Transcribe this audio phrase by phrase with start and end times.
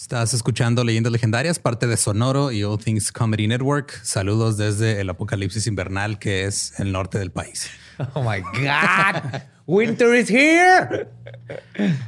[0.00, 4.00] Estás escuchando Leyendas Legendarias, parte de Sonoro y All Things Comedy Network.
[4.02, 7.68] Saludos desde el apocalipsis invernal que es el norte del país.
[8.14, 9.42] Oh my God.
[9.66, 11.06] Winter is here.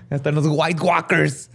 [0.09, 1.51] Están los White Walkers.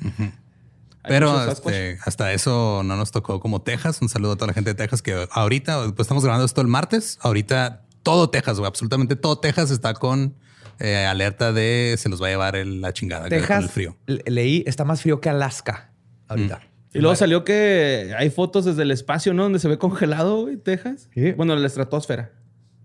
[1.01, 3.99] Pero este, hasta eso no nos tocó como Texas.
[4.03, 6.67] Un saludo a toda la gente de Texas que ahorita, pues estamos grabando esto el
[6.67, 7.17] martes.
[7.21, 10.35] Ahorita todo Texas, absolutamente todo Texas está con
[10.77, 13.97] eh, alerta de se los va a llevar la chingada Texas, el frío.
[14.05, 15.96] Leí, está más frío que Alaska
[16.27, 16.57] ahorita.
[16.57, 16.97] Mm.
[16.97, 19.43] Y luego salió que hay fotos desde el espacio, ¿no?
[19.43, 21.09] Donde se ve congelado, Texas.
[21.35, 22.31] Bueno, la estratosfera.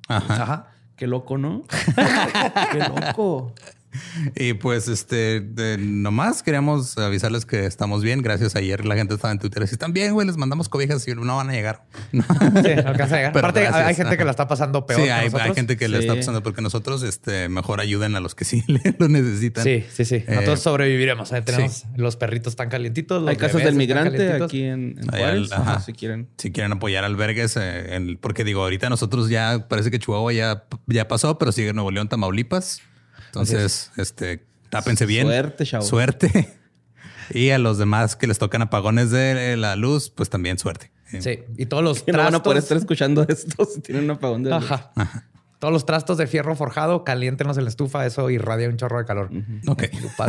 [0.08, 0.42] Ajá.
[0.42, 0.72] Ajá.
[0.96, 1.64] Qué loco, ¿no?
[2.72, 3.54] Qué loco.
[4.34, 5.42] Y pues, este,
[5.78, 8.22] nomás queríamos avisarles que estamos bien.
[8.22, 8.56] Gracias.
[8.56, 9.66] Ayer la gente estaba en Twitter.
[9.66, 11.84] Si están bien, güey, les mandamos cobijas y no van a llegar.
[12.62, 13.38] Sí, no alcanza a llegar.
[13.38, 15.00] Aparte, hay gente que la está pasando peor.
[15.00, 18.44] Sí, hay, gente que le está pasando porque nosotros, este, mejor ayuden a los que
[18.44, 18.64] sí
[18.98, 19.64] lo necesitan.
[19.64, 20.16] Sí, sí, sí.
[20.16, 21.32] Eh, nosotros sobreviviremos.
[21.32, 21.42] ¿eh?
[21.42, 23.26] Tenemos los perritos tan calientitos.
[23.26, 25.50] hay casas del migrante aquí en, Juárez.
[25.84, 26.28] si quieren.
[26.38, 31.08] Si quieren apoyar albergues, eh, porque digo, ahorita nosotros ya parece que Chihuahua ya, ya
[31.08, 32.82] pasó, pero sigue Nuevo León, Tamaulipas.
[33.26, 35.26] Entonces, este, tápense bien.
[35.26, 35.84] Suerte, chavo.
[35.84, 36.58] Suerte.
[37.30, 40.92] y a los demás que les tocan apagones de la luz, pues también suerte.
[41.20, 41.40] Sí.
[41.56, 42.16] Y todos los trastos...
[42.16, 44.70] no van a poder estar escuchando esto si tienen un apagón de luz.
[44.70, 45.28] Ajá.
[45.62, 49.04] Todos los trastos de fierro forjado, caliéntenos en la estufa, eso irradia un chorro de
[49.04, 49.30] calor.
[49.68, 49.84] Ok.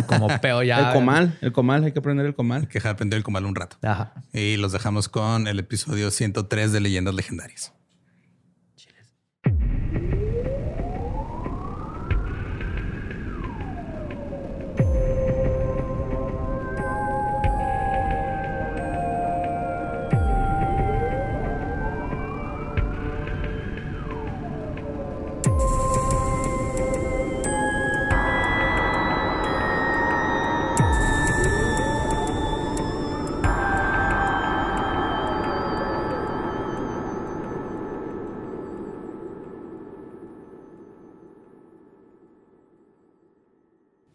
[0.05, 0.89] Como peo ya.
[0.89, 2.61] El comal, el comal, hay que aprender el comal.
[2.61, 3.77] Hay que aprender el comal un rato.
[3.81, 4.14] Ajá.
[4.31, 7.73] Y los dejamos con el episodio 103 de Leyendas Legendarias.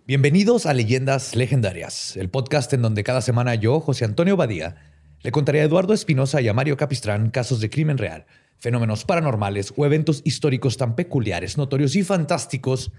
[0.09, 4.77] Bienvenidos a Leyendas Legendarias, el podcast en donde cada semana yo, José Antonio Badía,
[5.21, 8.25] le contaré a Eduardo Espinosa y a Mario Capistrán casos de crimen real,
[8.57, 12.91] fenómenos paranormales o eventos históricos tan peculiares, notorios y fantásticos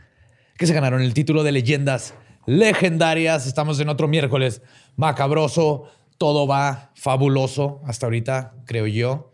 [0.55, 2.13] que se ganaron el título de Leyendas
[2.45, 3.47] Legendarias.
[3.47, 4.61] Estamos en otro miércoles
[4.95, 5.89] macabroso,
[6.19, 9.33] todo va fabuloso hasta ahorita, creo yo.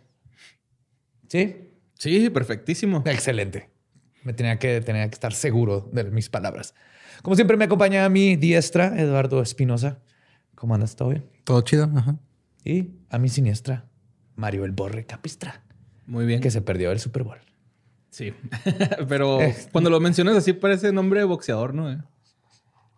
[1.27, 1.73] ¿Sí?
[1.95, 3.03] Sí, perfectísimo.
[3.05, 3.69] Excelente.
[4.23, 6.73] Me tenía que, tenía que estar seguro de mis palabras.
[7.21, 9.99] Como siempre me acompaña a mi diestra, Eduardo Espinosa.
[10.55, 10.95] ¿Cómo andas?
[10.95, 11.25] ¿Todo bien?
[11.43, 11.89] Todo chido.
[12.63, 13.85] Y a mi siniestra,
[14.35, 15.63] Mario El Borre Capistra.
[16.07, 16.41] Muy bien.
[16.41, 17.37] Que se perdió el Super Bowl.
[18.09, 18.33] Sí.
[19.09, 19.71] Pero este.
[19.71, 22.03] cuando lo mencionas así parece nombre de boxeador, ¿no?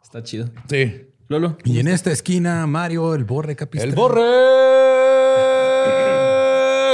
[0.02, 0.50] Está chido.
[0.70, 1.08] Sí.
[1.28, 1.58] Lolo.
[1.66, 3.90] Y en esta esquina, Mario El Borre Capistra.
[3.90, 4.22] El Borre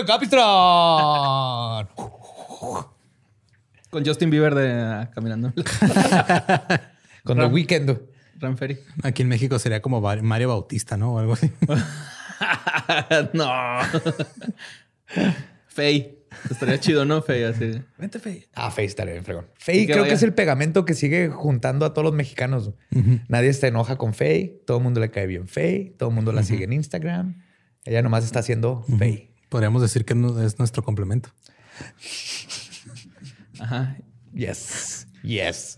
[0.08, 0.42] Capistra.
[3.90, 5.54] Con Justin Bieber de ah, caminando.
[7.24, 8.00] Con el weekend.
[8.40, 8.78] Ranferi.
[9.04, 11.14] Aquí en México sería como Mario Bautista, ¿no?
[11.14, 11.52] O algo así.
[13.34, 13.48] no.
[15.68, 16.20] Fey.
[16.50, 17.22] Estaría chido, ¿no?
[17.22, 17.82] Fey, así.
[17.98, 18.46] Vente, Fey.
[18.54, 19.48] Ah, Fey estaría bien fregón.
[19.56, 22.72] Fey creo que es el pegamento que sigue juntando a todos los mexicanos.
[23.28, 24.62] Nadie se enoja con Fey.
[24.66, 25.96] Todo el mundo le cae bien Fey.
[25.98, 27.44] Todo el mundo la sigue en Instagram.
[27.86, 29.32] Ella nomás está haciendo Fey.
[29.50, 31.30] Podríamos decir que es nuestro complemento.
[33.60, 33.96] Ajá.
[34.34, 35.08] Yes.
[35.22, 35.78] Yes.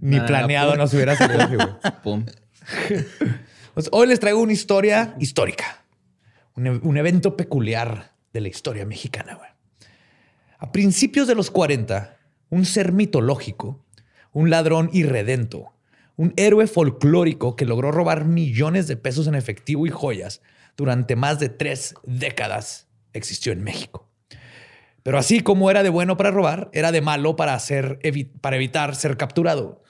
[0.00, 1.78] Ni planeado no se hubiera salido
[3.74, 5.84] pues, hoy les traigo una historia histórica.
[6.54, 9.38] Un, evento peculiar de la historia mexicana.
[10.58, 12.16] A principios de los 40,
[12.48, 13.84] un ser mitológico,
[14.32, 15.74] un ladrón irredento,
[16.16, 20.40] un héroe folclórico que logró robar millones de pesos en efectivo y joyas
[20.76, 24.08] durante más de tres décadas existió en México.
[25.02, 28.00] Pero así como era de bueno para robar, era de malo para, hacer,
[28.40, 29.82] para evitar ser capturado.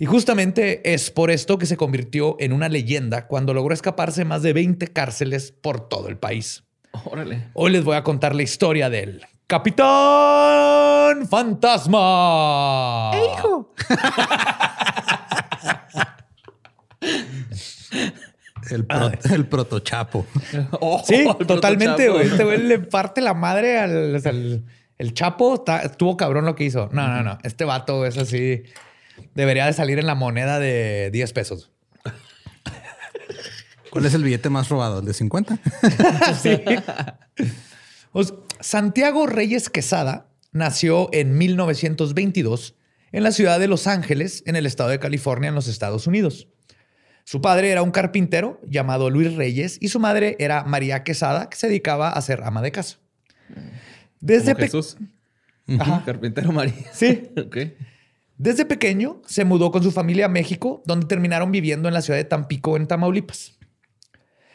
[0.00, 4.42] Y justamente es por esto que se convirtió en una leyenda cuando logró escaparse más
[4.42, 6.62] de 20 cárceles por todo el país.
[7.04, 7.48] Órale.
[7.54, 13.10] Hoy les voy a contar la historia del Capitán Fantasma.
[13.12, 13.74] ¡Eh, hijo!
[18.70, 18.86] El,
[19.32, 20.26] el protochapo.
[20.80, 22.26] Oh, sí, totalmente, güey.
[22.26, 24.22] Este güey le parte la madre al...
[24.98, 26.90] el Chapo estuvo cabrón lo que hizo.
[26.92, 27.38] No, no, no.
[27.42, 28.62] Este vato es así
[29.34, 31.70] debería de salir en la moneda de 10 pesos.
[33.90, 35.00] ¿Cuál es el billete más robado?
[35.00, 35.58] ¿El de 50?
[36.42, 36.60] sí.
[38.12, 42.74] Pues, Santiago Reyes Quesada nació en 1922
[43.12, 46.48] en la ciudad de Los Ángeles, en el estado de California, en los Estados Unidos.
[47.24, 51.56] Su padre era un carpintero llamado Luis Reyes y su madre era María Quesada, que
[51.56, 52.98] se dedicaba a ser ama de casa.
[54.20, 54.96] Desde Jesús.
[56.04, 56.74] Carpintero María.
[56.92, 57.30] Sí.
[58.38, 62.18] Desde pequeño se mudó con su familia a México, donde terminaron viviendo en la ciudad
[62.18, 63.58] de Tampico, en Tamaulipas.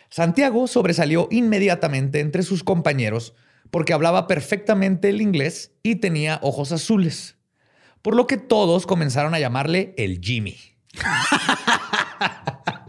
[0.09, 3.35] Santiago sobresalió inmediatamente entre sus compañeros
[3.71, 7.35] porque hablaba perfectamente el inglés y tenía ojos azules,
[8.01, 10.57] por lo que todos comenzaron a llamarle el Jimmy.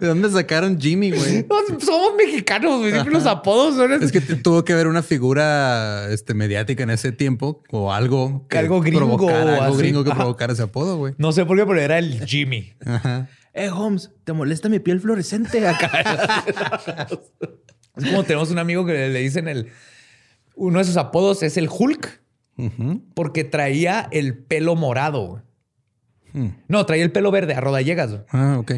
[0.00, 1.46] ¿De dónde sacaron Jimmy, güey?
[1.80, 2.92] somos mexicanos, güey.
[2.92, 7.12] Siempre los apodos son Es que tuvo que haber una figura este, mediática en ese
[7.12, 11.14] tiempo o algo que algo gringo, algo gringo que provocara ese apodo, güey.
[11.18, 12.72] No sé por qué, pero era el Jimmy.
[12.84, 13.28] Ajá.
[13.52, 16.44] Eh, Holmes, ¿te molesta mi piel fluorescente acá?
[17.96, 19.68] es como tenemos un amigo que le dicen el.
[20.54, 22.20] Uno de sus apodos es el Hulk,
[23.14, 25.42] porque traía el pelo morado.
[26.32, 26.48] Hmm.
[26.68, 28.20] No, traía el pelo verde a rodallegas.
[28.30, 28.72] Ah, ok.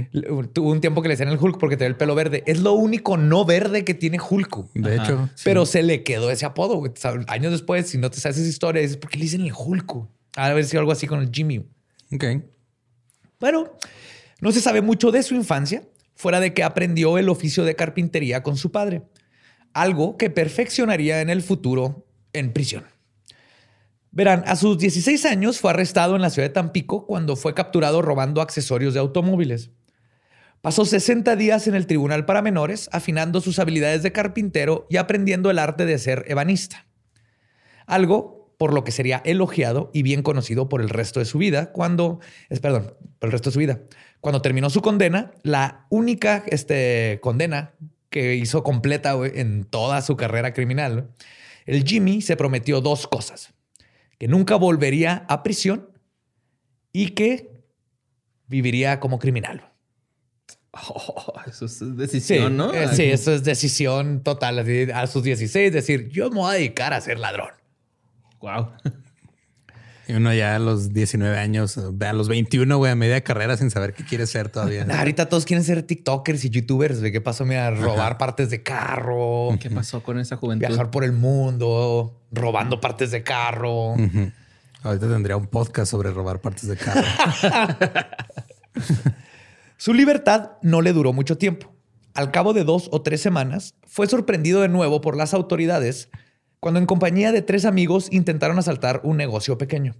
[0.52, 2.42] Tuvo un tiempo que le decían el Hulk porque traía el pelo verde.
[2.46, 4.72] Es lo único no verde que tiene Hulk.
[4.74, 5.28] De hecho.
[5.44, 6.82] Pero se le quedó ese apodo.
[7.28, 9.94] Años después, si no te sabes esa historia, es porque le dicen el Hulk.
[10.36, 11.66] De haber sido algo así con el Jimmy.
[12.12, 12.24] Ok.
[13.38, 13.72] Bueno,
[14.40, 15.82] no se sabe mucho de su infancia,
[16.14, 19.02] fuera de que aprendió el oficio de carpintería con su padre.
[19.72, 22.84] Algo que perfeccionaría en el futuro en prisión.
[24.14, 28.02] Verán, a sus 16 años fue arrestado en la ciudad de Tampico cuando fue capturado
[28.02, 29.70] robando accesorios de automóviles.
[30.60, 35.50] Pasó 60 días en el tribunal para menores, afinando sus habilidades de carpintero y aprendiendo
[35.50, 36.86] el arte de ser ebanista.
[37.86, 41.72] Algo por lo que sería elogiado y bien conocido por el resto de su vida
[41.72, 42.20] cuando,
[42.50, 43.80] es, perdón, por el resto de su vida.
[44.20, 47.72] Cuando terminó su condena, la única este, condena
[48.10, 51.08] que hizo completa en toda su carrera criminal,
[51.64, 53.51] el Jimmy se prometió dos cosas
[54.22, 55.90] que nunca volvería a prisión
[56.92, 57.64] y que
[58.46, 59.72] viviría como criminal.
[60.70, 62.72] Oh, eso es decisión, ¿no?
[62.72, 64.60] Eh, sí, eso es decisión total.
[64.94, 67.50] A sus 16, decir, yo me voy a dedicar a ser ladrón.
[68.40, 68.68] Wow.
[70.12, 73.70] Y uno ya a los 19 años, a los 21, güey, a media carrera sin
[73.70, 74.86] saber qué quiere ser todavía.
[74.98, 77.00] Ahorita todos quieren ser TikTokers y YouTubers.
[77.00, 77.46] ¿De qué pasó?
[77.46, 79.56] Mira, robar partes de carro.
[79.58, 80.66] ¿Qué pasó con esa juventud?
[80.66, 83.94] Viajar por el mundo, robando partes de carro.
[84.82, 87.06] Ahorita tendría un podcast sobre robar partes de carro.
[89.78, 91.72] Su libertad no le duró mucho tiempo.
[92.12, 96.10] Al cabo de dos o tres semanas, fue sorprendido de nuevo por las autoridades
[96.62, 99.96] cuando en compañía de tres amigos intentaron asaltar un negocio pequeño.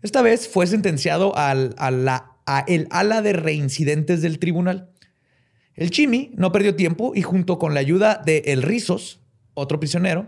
[0.00, 2.32] Esta vez fue sentenciado al, a, la,
[2.66, 4.88] el ala de reincidentes del tribunal.
[5.74, 9.20] El Chimi no perdió tiempo y junto con la ayuda de El Rizos,
[9.52, 10.26] otro prisionero,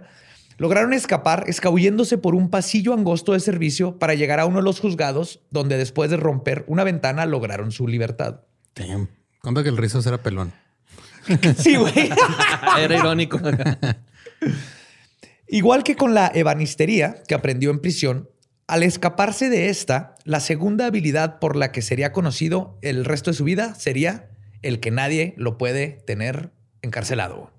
[0.59, 4.81] lograron escapar escabulléndose por un pasillo angosto de servicio para llegar a uno de los
[4.81, 8.43] juzgados, donde después de romper una ventana lograron su libertad.
[8.75, 9.09] Damn.
[9.41, 10.53] Cuenta que el Rizos era pelón.
[11.57, 12.11] sí, güey.
[12.79, 13.41] era irónico.
[15.49, 18.29] Igual que con la ebanistería que aprendió en prisión,
[18.67, 23.37] al escaparse de esta, la segunda habilidad por la que sería conocido el resto de
[23.37, 24.29] su vida sería
[24.61, 26.53] el que nadie lo puede tener
[26.83, 27.51] encarcelado.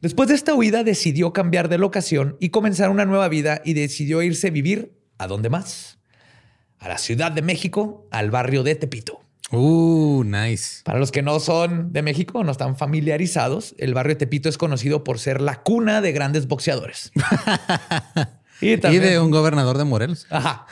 [0.00, 4.22] Después de esta huida decidió cambiar de locación y comenzar una nueva vida y decidió
[4.22, 5.98] irse a vivir a dónde más?
[6.78, 9.25] A la Ciudad de México, al barrio de Tepito.
[9.52, 10.82] Uh, nice.
[10.84, 14.58] Para los que no son de México, no están familiarizados, el barrio de Tepito es
[14.58, 17.12] conocido por ser la cuna de grandes boxeadores.
[18.60, 20.26] y, de un gobernador de Morelos.
[20.30, 20.66] Ajá.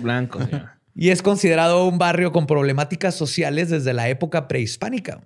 [0.00, 0.38] Blanco.
[0.94, 5.20] y es considerado un barrio con problemáticas sociales desde la época prehispánica,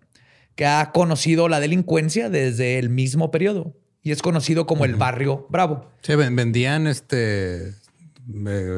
[0.55, 3.77] que ha conocido la delincuencia desde el mismo periodo.
[4.03, 5.93] Y es conocido como el barrio Bravo.
[6.01, 7.75] Sí, vendían este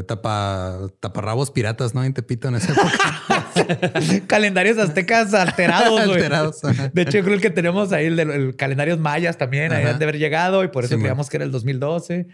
[0.06, 2.04] tapa, taparrabos piratas, ¿no?
[2.04, 3.43] En Tepito en esa época.
[4.26, 6.60] Calendarios aztecas alterados, alterados
[6.92, 9.98] De hecho, yo creo que tenemos ahí el de los calendarios mayas también, ahí han
[9.98, 12.26] de haber llegado y por eso creíamos que era el 2012.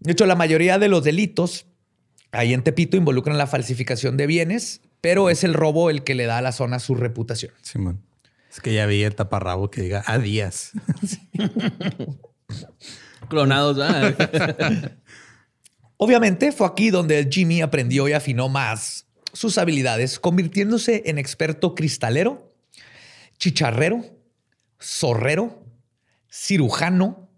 [0.00, 1.66] De hecho, la mayoría de los delitos
[2.32, 6.26] ahí en Tepito involucran la falsificación de bienes, pero es el robo el que le
[6.26, 7.52] da a la zona su reputación.
[7.62, 8.00] Simón.
[8.50, 10.72] Es que ya vi el taparrabo que diga a días.
[13.28, 13.76] Clonados,
[15.96, 19.03] Obviamente fue aquí donde Jimmy aprendió y afinó más
[19.34, 22.54] sus habilidades, convirtiéndose en experto cristalero,
[23.36, 24.04] chicharrero,
[24.80, 25.62] zorrero,
[26.30, 27.28] cirujano,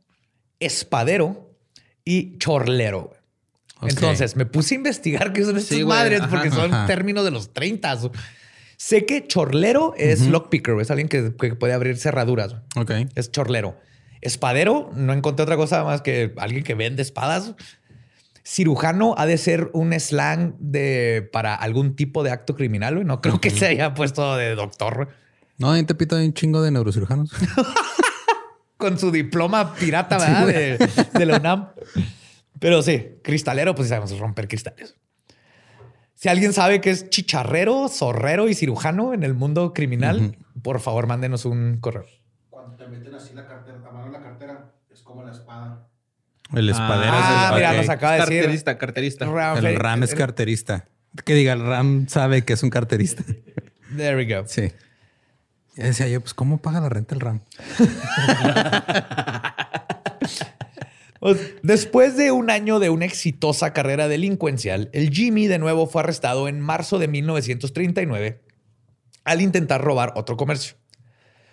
[0.61, 1.51] espadero
[2.05, 3.13] y chorlero.
[3.83, 7.99] Entonces me puse a investigar qué son estas madres porque son términos de los 30.
[8.77, 12.57] Sé que chorlero es lockpicker, es alguien que, puede abrir cerraduras.
[12.77, 12.93] Ok.
[13.15, 13.79] Es chorlero.
[14.21, 17.55] Espadero, no encontré otra cosa más que alguien que vende espadas.
[18.47, 22.95] Cirujano ha de ser un slang de para algún tipo de acto criminal.
[22.95, 23.05] güey.
[23.05, 25.09] No creo que se haya puesto de doctor.
[25.59, 27.33] No, en Tepito hay un chingo de neurocirujanos.
[28.77, 30.47] Con su diploma pirata, ¿verdad?
[30.47, 30.79] de,
[31.19, 31.71] de la UNAM.
[32.61, 34.95] Pero sí, cristalero, pues sí sabemos romper cristales.
[36.15, 41.09] Si alguien sabe que es chicharrero, zorrero y cirujano en el mundo criminal, por favor,
[41.09, 42.07] mándenos un correo.
[42.49, 45.89] Cuando te meten así la cartera, a mano la cartera, es como la espada.
[46.55, 47.77] El espadero Ah, es el mira, ok.
[47.79, 48.37] nos acaba de decir.
[48.41, 49.27] Carterista, carterista.
[49.27, 50.87] Ram- El RAM es carterista.
[51.25, 53.25] Que diga, el RAM sabe que es un carterista.
[53.97, 54.45] There we go.
[54.47, 54.73] Sí.
[55.77, 57.41] Ya decía yo, pues, ¿cómo paga la renta el RAM?
[61.19, 66.03] Pues, Después de un año de una exitosa carrera delincuencial, el Jimmy de nuevo fue
[66.03, 68.43] arrestado en marzo de 1939
[69.25, 70.77] al intentar robar otro comercio.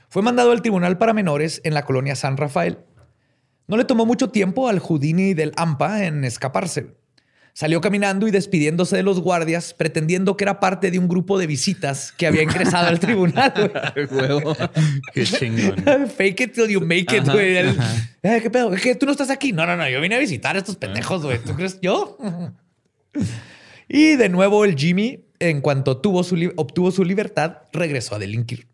[0.10, 2.80] Fue mandado al tribunal para menores en la colonia San Rafael.
[3.68, 6.96] No le tomó mucho tiempo al Houdini del AMPA en escaparse.
[7.56, 11.46] Salió caminando y despidiéndose de los guardias, pretendiendo que era parte de un grupo de
[11.46, 13.54] visitas que había ingresado al tribunal.
[14.12, 14.58] Huevo.
[15.14, 15.76] Qué chingón.
[16.18, 17.58] Fake it till you make it, güey.
[17.58, 18.74] Eh, ¿Qué pedo?
[18.74, 19.54] ¿Es que tú no estás aquí?
[19.54, 19.88] No, no, no.
[19.88, 21.38] Yo vine a visitar a estos pendejos, güey.
[21.38, 22.18] ¿Tú crees yo?
[23.88, 28.73] y de nuevo el Jimmy, en cuanto tuvo su obtuvo su libertad, regresó a delinquir.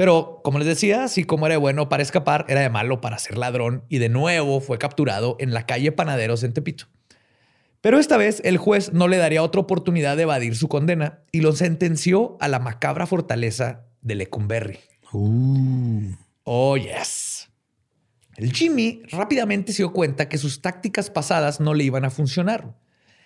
[0.00, 3.18] Pero, como les decía, así como era de bueno para escapar, era de malo para
[3.18, 6.86] ser ladrón y de nuevo fue capturado en la calle Panaderos en Tepito.
[7.82, 11.42] Pero esta vez el juez no le daría otra oportunidad de evadir su condena y
[11.42, 14.78] lo sentenció a la macabra fortaleza de Lecumberri.
[15.12, 16.14] Uh.
[16.44, 17.50] Oh, yes.
[18.36, 22.74] El Jimmy rápidamente se dio cuenta que sus tácticas pasadas no le iban a funcionar.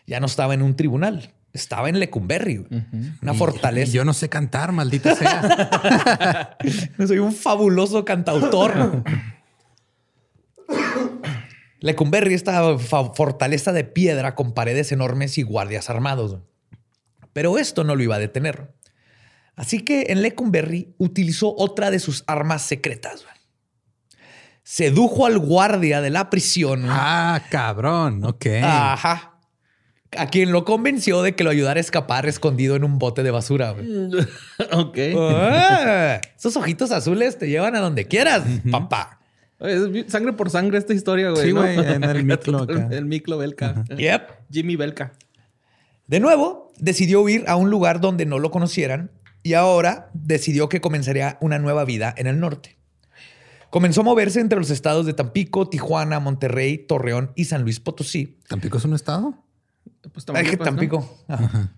[0.08, 2.82] Ya no estaba en un tribunal, estaba en Lecumberri, güey.
[3.22, 3.88] una Y- fortaleza.
[3.90, 6.58] y yo no sé cantar, maldita sea.
[7.06, 9.02] Soy un fabuloso cantautor.
[11.80, 16.38] Lecumberri, esta fortaleza de piedra con paredes enormes y guardias armados.
[17.32, 18.74] Pero esto no lo iba a detener.
[19.56, 23.24] Así que en Lecumberri utilizó otra de sus armas secretas.
[24.62, 26.86] Sedujo al guardia de la prisión.
[26.88, 28.24] ah, cabrón.
[28.24, 28.46] Ok.
[28.62, 29.33] Ajá.
[30.16, 33.30] A quien lo convenció de que lo ayudara a escapar escondido en un bote de
[33.30, 33.72] basura.
[34.72, 34.98] ok.
[35.16, 39.20] Ah, esos ojitos azules te llevan a donde quieras, papá.
[39.58, 41.46] Oye, es sangre por sangre esta historia, güey.
[41.46, 41.60] Sí, ¿no?
[41.60, 42.88] güey, en el Miklo acá.
[42.90, 43.84] El Miklo Belka.
[43.96, 44.30] Yep.
[44.50, 45.12] Jimmy Belka.
[46.06, 49.10] De nuevo, decidió huir a un lugar donde no lo conocieran
[49.42, 52.76] y ahora decidió que comenzaría una nueva vida en el norte.
[53.70, 58.38] Comenzó a moverse entre los estados de Tampico, Tijuana, Monterrey, Torreón y San Luis Potosí.
[58.48, 59.43] ¿Tampico es un estado?
[60.12, 60.64] Pues Ay, que Tamaulipas, ¿no?
[60.64, 61.18] Tampico.
[61.28, 61.72] Ajá.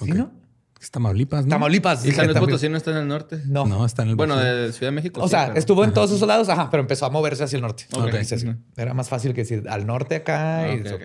[0.00, 0.16] ¿Sí, Ok.
[0.16, 0.32] no?
[0.80, 1.50] Es Tamaulipas, ¿no?
[1.50, 2.04] Tamaulipas.
[2.04, 2.38] Y San Luis.
[2.38, 3.40] Potosí no está en el norte.
[3.46, 3.64] No.
[3.66, 5.20] No, está en el Bueno, de Ciudad de México.
[5.22, 7.56] O sí, sea, pero- estuvo en todos esos lados, ajá, pero empezó a moverse hacia
[7.56, 7.86] el norte.
[7.94, 8.14] Ok.
[8.24, 8.46] Sí, sí.
[8.48, 8.58] Ujú.
[8.76, 10.60] Era más fácil que decir al norte acá.
[10.64, 10.94] Ah, y ok, eso.
[10.96, 11.02] ok.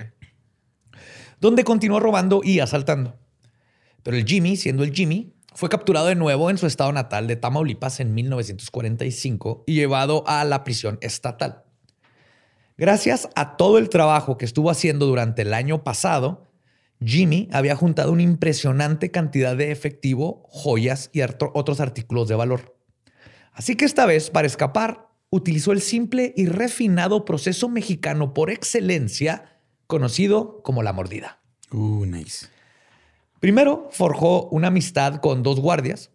[1.39, 3.17] donde continuó robando y asaltando.
[4.03, 7.35] Pero el Jimmy, siendo el Jimmy, fue capturado de nuevo en su estado natal de
[7.35, 11.63] Tamaulipas en 1945 y llevado a la prisión estatal.
[12.77, 16.50] Gracias a todo el trabajo que estuvo haciendo durante el año pasado,
[17.03, 22.77] Jimmy había juntado una impresionante cantidad de efectivo, joyas y otros artículos de valor.
[23.53, 29.59] Así que esta vez, para escapar, utilizó el simple y refinado proceso mexicano por excelencia
[29.87, 31.41] conocido como la mordida.
[31.71, 32.47] Uh, nice.
[33.39, 36.11] Primero, forjó una amistad con dos guardias.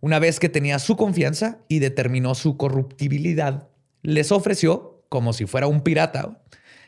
[0.00, 3.68] Una vez que tenía su confianza y determinó su corruptibilidad,
[4.02, 6.42] les ofreció, como si fuera un pirata,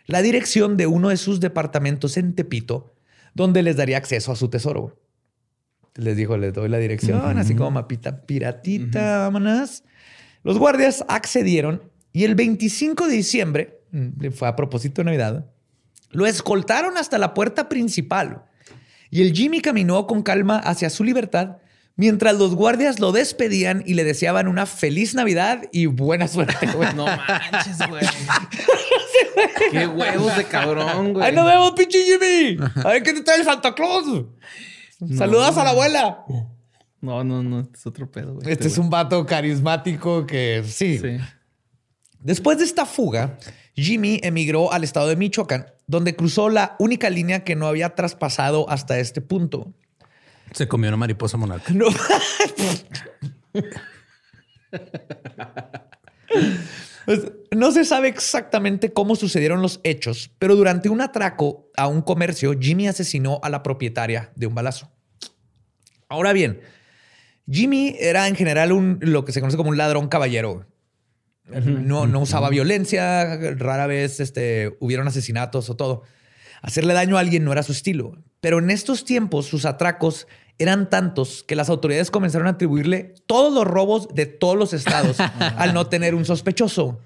[0.06, 2.93] la dirección de uno de sus departamentos en Tepito,
[3.34, 5.00] donde les daría acceso a su tesoro.
[5.96, 9.84] Les dijo, les doy la dirección, así como mapita piratita, vámonos.
[10.42, 15.46] Los guardias accedieron y el 25 de diciembre, mm, fue a propósito de Navidad,
[16.10, 18.44] lo escoltaron hasta la puerta principal.
[19.10, 21.58] Y el Jimmy caminó con calma hacia su libertad
[21.96, 26.66] mientras los guardias lo despedían y le deseaban una feliz Navidad y buena suerte.
[26.68, 26.94] güey.
[26.94, 28.06] No manches, güey.
[29.70, 31.26] Qué huevos de cabrón, güey.
[31.26, 32.58] ¡Ahí nos vemos, pinche Jimmy!
[32.84, 34.26] A ver qué te trae el Santa Claus.
[35.16, 36.24] Saludas a la abuela.
[37.00, 37.60] No, no, no.
[37.60, 38.50] Este es otro pedo, güey.
[38.50, 40.98] Este es un vato carismático que sí.
[40.98, 41.18] Sí.
[42.20, 43.38] Después de esta fuga,
[43.74, 48.70] Jimmy emigró al estado de Michoacán, donde cruzó la única línea que no había traspasado
[48.70, 49.74] hasta este punto.
[50.52, 51.72] Se comió una mariposa monarca.
[51.72, 51.86] No.
[57.04, 57.20] Pues,
[57.50, 62.58] no se sabe exactamente cómo sucedieron los hechos, pero durante un atraco a un comercio,
[62.58, 64.90] Jimmy asesinó a la propietaria de un balazo.
[66.08, 66.60] Ahora bien,
[67.50, 70.66] Jimmy era en general un, lo que se conoce como un ladrón caballero.
[71.46, 76.02] No, no usaba violencia, rara vez este, hubieron asesinatos o todo.
[76.62, 80.26] Hacerle daño a alguien no era su estilo, pero en estos tiempos sus atracos
[80.58, 85.16] eran tantos que las autoridades comenzaron a atribuirle todos los robos de todos los estados
[85.56, 87.00] al no tener un sospechoso.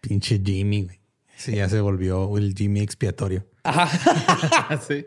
[0.00, 1.00] Pinche Jimmy, güey.
[1.36, 3.48] Sí, ya se volvió el Jimmy expiatorio.
[3.64, 4.80] Ajá.
[4.88, 5.06] sí.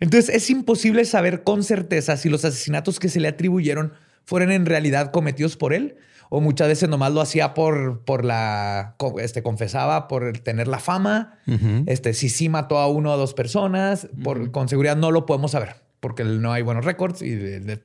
[0.00, 3.94] Entonces es imposible saber con certeza si los asesinatos que se le atribuyeron
[4.26, 5.96] fueron en realidad cometidos por él
[6.30, 11.40] o muchas veces nomás lo hacía por, por la, este, confesaba por tener la fama,
[11.86, 15.50] este, si sí mató a uno o dos personas, por, con seguridad no lo podemos
[15.50, 17.82] saber, porque no hay buenos récords y de,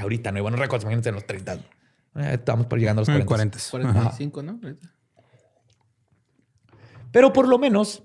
[0.00, 1.54] ahorita no hay buenos récords, imagínense en los 30.
[1.54, 1.60] Eh,
[2.34, 3.58] estamos por llegando a los 40.
[3.68, 3.92] 40.
[3.92, 4.60] 45, ¿no?
[7.10, 8.04] Pero por lo menos,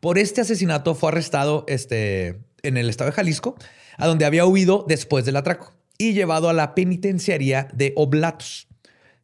[0.00, 3.54] por este asesinato fue arrestado este, en el estado de Jalisco,
[3.98, 8.65] a donde había huido después del atraco y llevado a la penitenciaría de Oblatos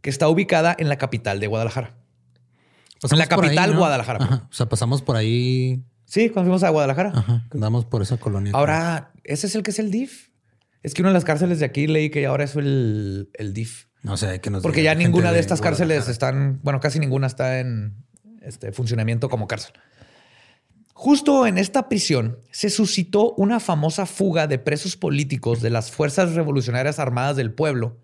[0.03, 1.95] que está ubicada en la capital de Guadalajara.
[3.11, 4.49] en la capital Guadalajara.
[4.51, 5.83] O sea, pasamos por ahí.
[6.05, 7.13] Sí, cuando fuimos a Guadalajara.
[7.15, 7.47] Ajá.
[7.51, 8.53] Andamos por esa colonia.
[8.55, 10.29] Ahora, ¿ese es el que es el DIF?
[10.83, 13.87] Es que una de las cárceles de aquí leí que ahora es el, el DIF.
[14.03, 17.61] No sé, que nos Porque ya ninguna de, estas cárceles están, bueno, casi ninguna está
[17.61, 18.05] en
[18.41, 19.73] este funcionamiento como cárcel.
[20.93, 26.35] Justo en esta prisión se suscitó una famosa fuga de presos políticos de las Fuerzas
[26.35, 28.02] Revolucionarias Armadas del Pueblo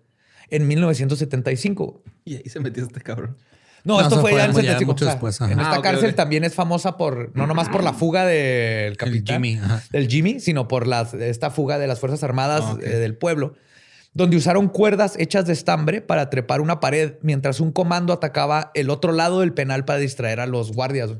[0.51, 2.03] en 1975.
[2.25, 3.37] Y ahí se metió este cabrón.
[3.83, 5.05] No, esto fue, ya en 75.
[5.05, 8.97] después, en esta ah, cárcel también es famosa por, no nomás por la fuga del
[8.97, 9.59] capitán, Jimmy,
[9.91, 10.87] del Jimmy, sino por
[11.19, 13.53] esta fuga de las Fuerzas Armadas ah, eh, del pueblo,
[14.13, 18.89] donde usaron cuerdas hechas de estambre para trepar una pared mientras un comando atacaba el
[18.89, 21.11] otro lado del penal para distraer a los guardias.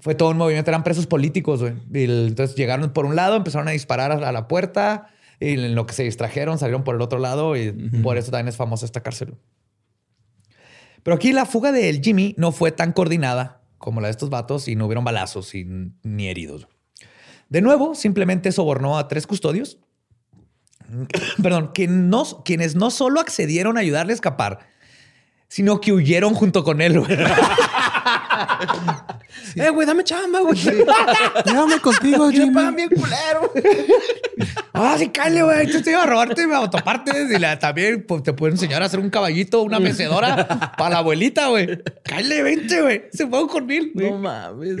[0.00, 1.62] Fue todo un movimiento, eran presos políticos.
[1.92, 5.08] entonces llegaron por un lado, empezaron a disparar a la puerta,
[5.42, 7.72] y en lo que se distrajeron, salieron por el otro lado y
[8.02, 9.34] por eso también es famosa esta cárcel.
[11.02, 14.68] Pero aquí la fuga del Jimmy no fue tan coordinada como la de estos vatos
[14.68, 15.52] y no hubieron balazos
[16.02, 16.68] ni heridos.
[17.48, 19.78] De nuevo, simplemente sobornó a tres custodios,
[21.42, 24.60] perdón, que no, quienes no solo accedieron a ayudarle a escapar,
[25.48, 27.02] sino que huyeron junto con él.
[29.54, 30.56] Eh, güey, dame chamba, güey.
[31.46, 32.50] Llévame contigo, Jimmy.
[32.50, 33.52] Me bien culero.
[34.72, 35.66] ah, sí, cállate, güey.
[35.70, 39.00] Yo te iba a robarte autopartes y la, también pues, te puedo enseñar a hacer
[39.00, 40.46] un caballito, una mecedora
[40.78, 41.82] para la abuelita, güey.
[42.04, 43.02] Cállate, vente, güey.
[43.12, 43.92] Se fue con mil.
[43.94, 44.76] No mames.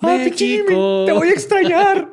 [0.00, 1.04] Ah, chico.
[1.06, 2.10] Te voy a extrañar.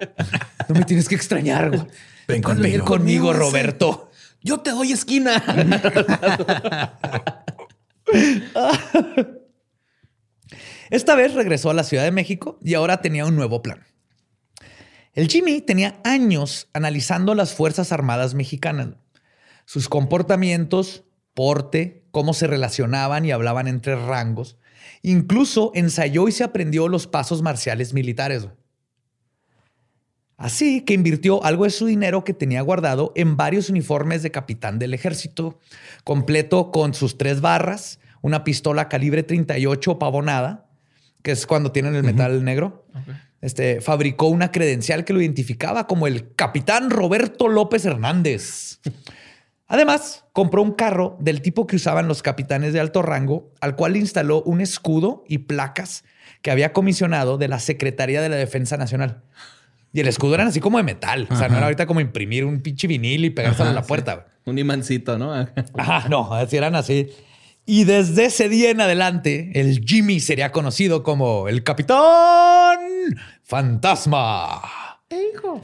[0.68, 1.82] No me tienes que extrañar, güey.
[2.28, 2.78] Ven conmigo.
[2.78, 4.12] Ven conmigo, Roberto.
[4.42, 5.44] Yo te doy esquina.
[10.90, 13.84] Esta vez regresó a la Ciudad de México y ahora tenía un nuevo plan.
[15.14, 18.90] El Jimmy tenía años analizando las Fuerzas Armadas mexicanas,
[19.66, 24.58] sus comportamientos, porte, cómo se relacionaban y hablaban entre rangos.
[25.02, 28.48] Incluso ensayó y se aprendió los pasos marciales militares.
[30.38, 34.80] Así que invirtió algo de su dinero que tenía guardado en varios uniformes de capitán
[34.80, 35.60] del ejército,
[36.06, 40.69] completo con sus tres barras, una pistola calibre 38 pavonada,
[41.22, 42.86] que es cuando tienen el metal negro.
[43.42, 48.80] Este, fabricó una credencial que lo identificaba como el capitán Roberto López Hernández.
[49.68, 53.96] Además, compró un carro del tipo que usaban los capitanes de alto rango, al cual
[53.96, 56.04] instaló un escudo y placas
[56.42, 59.22] que había comisionado de la Secretaría de la Defensa Nacional.
[59.94, 61.28] Y el escudo eran así como de metal.
[61.30, 64.28] O sea, no era ahorita como imprimir un pinche vinil y pegárselo a la puerta.
[64.46, 65.34] Un imancito, ¿no?
[65.78, 67.10] Ajá, no, así eran así.
[67.72, 72.80] Y desde ese día en adelante, el Jimmy sería conocido como el Capitán
[73.44, 74.60] Fantasma.
[75.12, 75.62] hijo.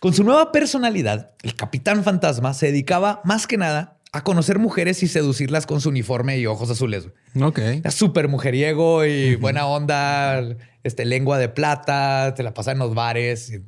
[0.00, 5.02] Con su nueva personalidad, el Capitán Fantasma se dedicaba más que nada a conocer mujeres
[5.02, 7.08] y seducirlas con su uniforme y ojos azules.
[7.40, 7.58] Ok.
[7.58, 10.40] Era súper mujeriego y buena onda,
[10.84, 13.58] este, lengua de plata, te la pasaba en los bares.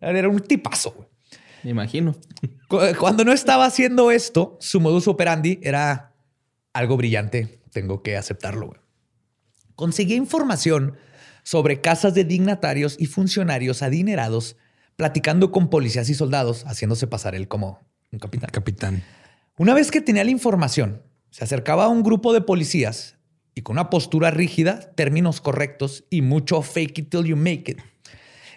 [0.00, 1.11] Era un tipazo.
[1.62, 2.16] Me imagino.
[2.98, 6.14] Cuando no estaba haciendo esto, su modus operandi era
[6.72, 7.60] algo brillante.
[7.72, 8.74] Tengo que aceptarlo.
[9.74, 10.96] Conseguía información
[11.42, 14.56] sobre casas de dignatarios y funcionarios adinerados,
[14.96, 17.80] platicando con policías y soldados, haciéndose pasar él como
[18.12, 18.50] un capitán.
[18.52, 19.02] Capitán.
[19.56, 23.16] Una vez que tenía la información, se acercaba a un grupo de policías
[23.54, 27.78] y con una postura rígida, términos correctos y mucho fake it till you make it,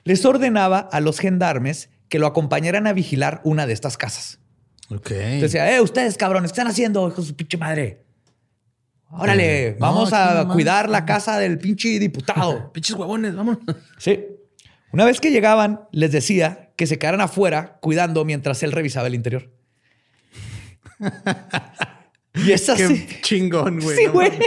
[0.04, 4.40] les ordenaba a los gendarmes que lo acompañaran a vigilar una de estas casas.
[4.90, 5.10] Ok.
[5.10, 8.04] decía, eh, ustedes cabrones, ¿qué están haciendo, hijo de su pinche madre?
[9.10, 12.72] Órale, eh, vamos a cuidar la casa del pinche diputado.
[12.74, 13.58] Pinches huevones, vamos.
[13.98, 14.26] Sí.
[14.92, 19.16] Una vez que llegaban, les decía que se quedaran afuera cuidando mientras él revisaba el
[19.16, 19.52] interior.
[22.34, 23.06] Y es así.
[23.06, 23.98] Qué chingón, güey.
[23.98, 24.32] Sí, güey.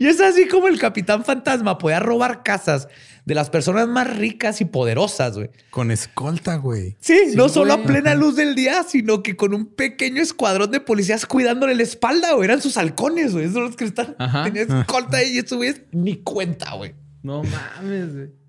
[0.00, 2.88] Y es así como el capitán fantasma podía robar casas
[3.24, 5.50] de las personas más ricas y poderosas, güey.
[5.70, 6.96] Con escolta, güey.
[7.00, 10.80] Sí, no solo a plena luz del día, sino que con un pequeño escuadrón de
[10.80, 12.46] policías cuidándole la espalda, güey.
[12.46, 13.44] Eran sus halcones, güey.
[13.44, 14.16] Esos son los que están.
[14.18, 14.44] Ajá.
[14.44, 16.94] Tenían escolta y eso, güey, ni cuenta, güey.
[17.22, 18.42] No mames, güey.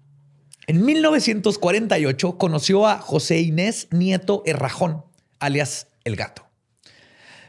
[0.66, 5.04] En 1948 conoció a José Inés Nieto Errajón,
[5.40, 6.48] alias El Gato,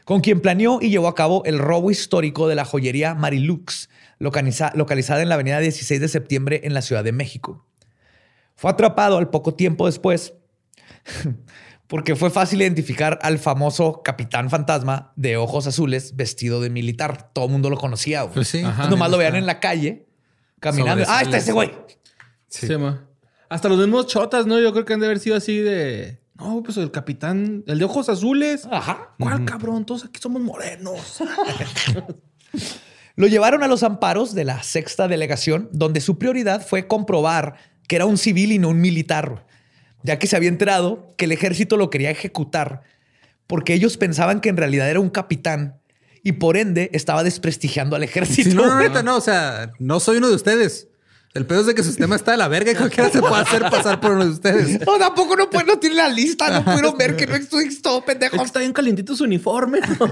[0.03, 4.71] con quien planeó y llevó a cabo el robo histórico de la joyería Marilux, localiza-
[4.75, 7.65] localizada en la avenida 16 de septiembre en la Ciudad de México.
[8.55, 10.33] Fue atrapado al poco tiempo después
[11.87, 17.31] porque fue fácil identificar al famoso capitán fantasma de ojos azules vestido de militar.
[17.33, 18.21] Todo el mundo lo conocía.
[18.23, 18.33] güey.
[18.33, 18.59] Pues sí.
[18.59, 20.07] Entonces, nomás lo veían en la calle
[20.59, 21.03] caminando.
[21.07, 21.71] Ah, está ese güey.
[22.47, 22.67] Sí.
[22.67, 22.73] Sí.
[23.49, 24.59] Hasta los mismos chotas, ¿no?
[24.59, 26.19] Yo creo que han de haber sido así de.
[26.35, 28.67] No, pues el capitán, el de ojos azules.
[28.71, 29.13] Ajá.
[29.19, 29.85] ¿Cuál cabrón?
[29.85, 31.19] Todos aquí somos morenos.
[33.15, 37.55] Lo llevaron a los amparos de la sexta delegación, donde su prioridad fue comprobar
[37.87, 39.45] que era un civil y no un militar,
[40.03, 42.83] ya que se había enterado que el ejército lo quería ejecutar
[43.47, 45.79] porque ellos pensaban que en realidad era un capitán
[46.23, 48.49] y por ende estaba desprestigiando al ejército.
[48.49, 49.17] Sí, no, no, no.
[49.17, 50.87] O sea, no soy uno de ustedes.
[51.35, 53.35] El pedo es de que su sistema está de la verga y cualquiera se puede
[53.35, 54.79] hacer pasar por uno de ustedes.
[54.87, 58.05] No, tampoco no pueden, no tiene la lista, no pudieron ver que no estoy todo
[58.05, 58.41] pendejo.
[58.41, 59.81] está bien calientito su uniforme.
[59.81, 60.07] ¿no?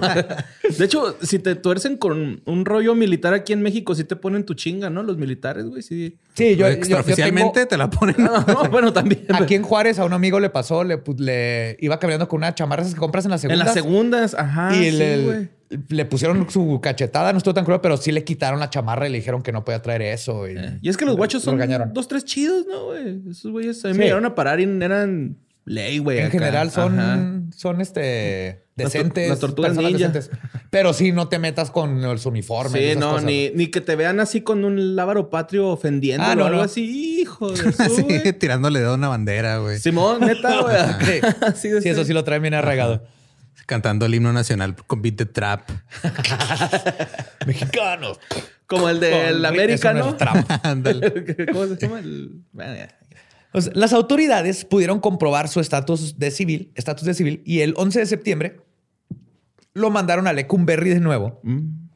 [0.78, 4.46] De hecho, si te tuercen con un rollo militar aquí en México, sí te ponen
[4.46, 5.02] tu chinga, ¿no?
[5.02, 5.82] Los militares, güey.
[5.82, 6.18] Sí.
[6.36, 8.16] Sí, yo, yo- yo Extraoficialmente tengo- te la ponen.
[8.20, 9.26] Ah, no, bueno, también.
[9.34, 12.56] Aquí en Juárez a un amigo le pasó, le, pu- le iba caminando con una
[12.56, 13.66] chamarra esas que compras en las En segundas.
[13.66, 14.76] las segundas, ajá.
[14.76, 15.50] y sí, le, güey.
[15.90, 19.12] le pusieron su cachetada, no estuvo tan cruel, pero sí le quitaron la chamarra y
[19.12, 20.48] le dijeron que no podía traer eso.
[20.48, 21.60] Y, Eh, Y es que los guachos son
[21.94, 23.22] dos, tres chidos, ¿no, güey?
[23.30, 24.00] Esos güeyes a mí Sí.
[24.00, 26.18] me llegaron a parar y eran ley, güey.
[26.20, 26.32] En acá.
[26.32, 27.32] general son, Ajá.
[27.56, 29.30] son este Las tor- decentes.
[29.30, 30.32] las tortugas decentes.
[30.72, 32.74] Pero sí, no te metas con los uniformes.
[32.74, 33.26] Sí, esas no, cosas.
[33.26, 36.62] ni, ni que te vean así con un lábaro patrio ofendiendo Ah, o algo no.
[36.62, 39.78] así, hijo de su, Sí, tirándole de una bandera, güey.
[39.80, 41.22] Simón, neta, güey.
[41.56, 41.70] Sí.
[41.70, 43.04] De eso sí lo traen bien arraigado.
[43.68, 45.70] Cantando el himno nacional con beat de trap.
[47.46, 48.20] Mexicanos.
[48.66, 50.10] Como el de Con- la América, no ¿no?
[50.12, 50.66] es trap.
[50.66, 51.14] Ándale.
[51.52, 52.00] ¿Cómo se llama?
[52.00, 52.42] El...
[53.74, 58.06] Las autoridades pudieron comprobar su estatus de civil, estatus de civil, y el 11 de
[58.08, 58.62] septiembre
[59.74, 61.88] lo mandaron a Lecumberri de nuevo, Mm.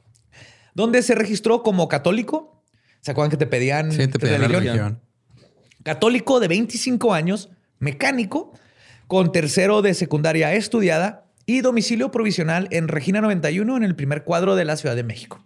[0.75, 2.63] donde se registró como católico.
[3.01, 4.63] ¿Se acuerdan que te pedían, Sí, te pedían la religión?
[4.75, 5.01] religión.
[5.83, 8.53] Católico de 25 años, mecánico,
[9.07, 14.55] con tercero de secundaria estudiada y domicilio provisional en Regina 91 en el primer cuadro
[14.55, 15.43] de la Ciudad de México.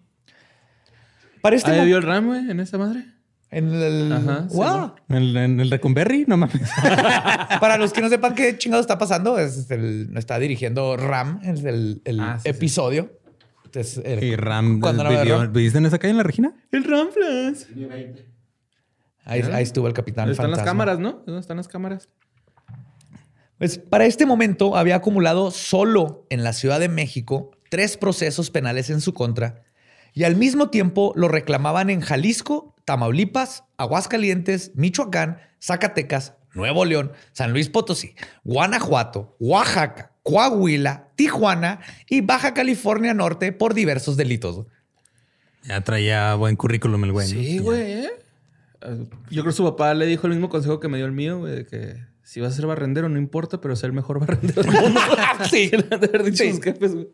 [1.41, 3.05] Para este ¿Ahí mo- vio el RAM, en esa madre?
[3.51, 4.93] En el- Ajá, sí, ¡Wow!
[5.09, 6.25] ¿En el, en el Recumberry?
[6.27, 6.55] No mames.
[7.59, 11.63] Para los que no sepan qué chingado está pasando, es el, está dirigiendo Ram, es
[11.63, 12.49] el, el Ah, sí, sí.
[12.49, 13.19] episodio.
[13.65, 15.49] Entonces, el- Y Ram Cuando no.
[15.49, 16.53] ¿Viviste en esa calle en la Regina?
[16.71, 17.65] El RAM Flash.
[17.73, 18.25] Tiene 20.
[19.25, 20.29] ahí, ahí estuvo el capitán.
[20.29, 21.23] Están las cámaras, ¿no?
[21.25, 22.09] ¿Dónde están las cámaras?
[23.57, 28.89] Pues para este momento había acumulado solo en la Ciudad de México tres procesos penales
[28.89, 29.61] en su contra
[30.13, 37.51] y al mismo tiempo lo reclamaban en Jalisco, Tamaulipas, Aguascalientes, Michoacán, Zacatecas, Nuevo León, San
[37.53, 44.65] Luis Potosí, Guanajuato, Oaxaca, Coahuila, Tijuana y Baja California Norte por diversos delitos.
[45.63, 47.27] Ya traía buen currículum el güey.
[47.27, 47.39] ¿no?
[47.39, 48.09] Sí, güey, ¿eh?
[48.81, 51.11] Eh, Yo creo que su papá le dijo el mismo consejo que me dio el
[51.11, 54.19] mío, güey, de que si vas a ser barrendero no importa, pero ser el mejor
[54.19, 54.99] barrendero del mundo.
[55.49, 55.69] Sí.
[55.69, 56.51] Que le han de haber dicho Sí.
[56.51, 57.07] sus jefes, güey.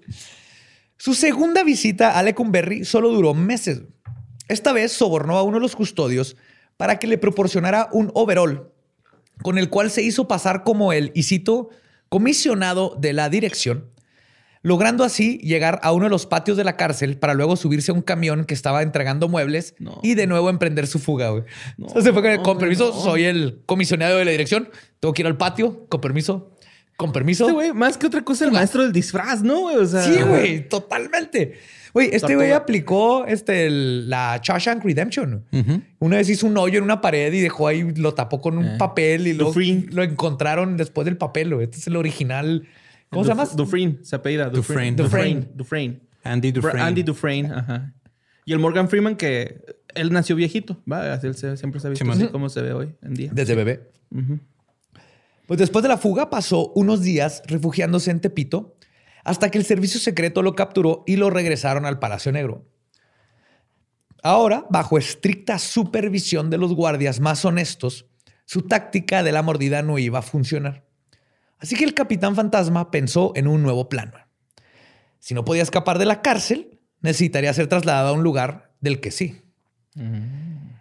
[0.99, 3.83] Su segunda visita a Lecumberri solo duró meses.
[4.47, 6.35] Esta vez sobornó a uno de los custodios
[6.77, 8.69] para que le proporcionara un overall,
[9.43, 11.69] con el cual se hizo pasar como el, y cito,
[12.09, 13.89] comisionado de la dirección,
[14.61, 17.93] logrando así llegar a uno de los patios de la cárcel para luego subirse a
[17.93, 19.99] un camión que estaba entregando muebles No.
[20.03, 21.29] y de nuevo emprender su fuga.
[21.29, 21.43] güey.
[21.77, 25.37] No, se fue con, permiso, soy el comisionado de la dirección, tengo que ir al
[25.37, 26.51] patio, con permiso,
[26.97, 27.43] con permiso.
[27.45, 29.65] Este güey, más que otra cosa, el maestro del disfraz, ¿no?
[29.65, 31.59] O sea, Sí, güey, totalmente.
[31.97, 35.45] Güey, este güey aplicó este, el- la Shawshank Redemption.
[35.99, 38.65] Una vez hizo un hoyo en una pared y dejó ahí, lo tapó con un
[38.65, 38.75] Eh.
[38.77, 39.87] papel y luego Dufresne.
[39.91, 41.53] lo encontraron después del papel.
[41.53, 41.65] güey.
[41.65, 42.67] Este es el original.
[43.09, 43.45] ¿Cómo se llama?
[43.45, 44.49] Dufresne, se apellida.
[44.49, 44.91] Dufresne.
[44.95, 45.47] Dufresne.
[45.55, 45.99] Dufresne.
[46.23, 46.81] Andy Dufresne.
[46.81, 47.93] Andy Dufresne, ajá.
[48.45, 49.61] Y el Morgan Freeman que
[49.95, 52.73] él nació viejito, va, él se- siempre se ha visto Sí, así como se ve
[52.73, 53.31] hoy en día.
[53.33, 53.89] Desde bebé.
[54.11, 54.39] Ujú.
[55.47, 58.76] Pues después de la fuga pasó unos días refugiándose en Tepito
[59.27, 62.65] hasta que el servicio secreto lo capturó y lo regresaron al Palacio Negro.
[64.23, 68.05] Ahora, bajo estricta supervisión de los guardias más honestos,
[68.45, 70.85] su táctica de la mordida no iba a funcionar.
[71.59, 74.13] Así que el capitán fantasma pensó en un nuevo plan.
[75.19, 79.11] Si no podía escapar de la cárcel, necesitaría ser trasladado a un lugar del que
[79.11, 79.41] sí.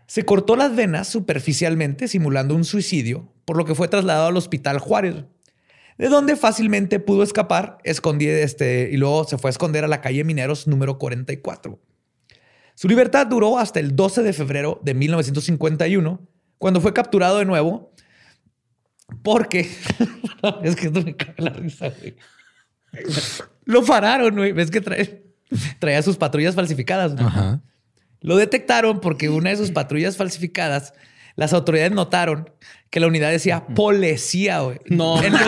[0.07, 4.79] Se cortó las venas superficialmente, simulando un suicidio, por lo que fue trasladado al Hospital
[4.79, 5.25] Juárez,
[5.99, 10.01] de donde fácilmente pudo escapar, escondí este, y luego se fue a esconder a la
[10.01, 11.81] calle Mineros número 44.
[12.75, 16.21] Su libertad duró hasta el 12 de febrero de 1951,
[16.59, 17.93] cuando fue capturado de nuevo,
[19.23, 19.61] porque
[20.63, 22.17] es que esto me cae la risa, güey.
[23.65, 24.53] Lo pararon, güey.
[24.53, 25.25] Ves que trae,
[25.79, 27.15] traía sus patrullas falsificadas.
[27.19, 27.63] Ajá.
[28.21, 30.95] Lo detectaron porque una de sus patrullas falsificadas,
[31.37, 32.51] las autoridades notaron
[32.91, 34.81] que la unidad decía policía, güey.
[34.87, 35.21] No.
[35.23, 35.39] no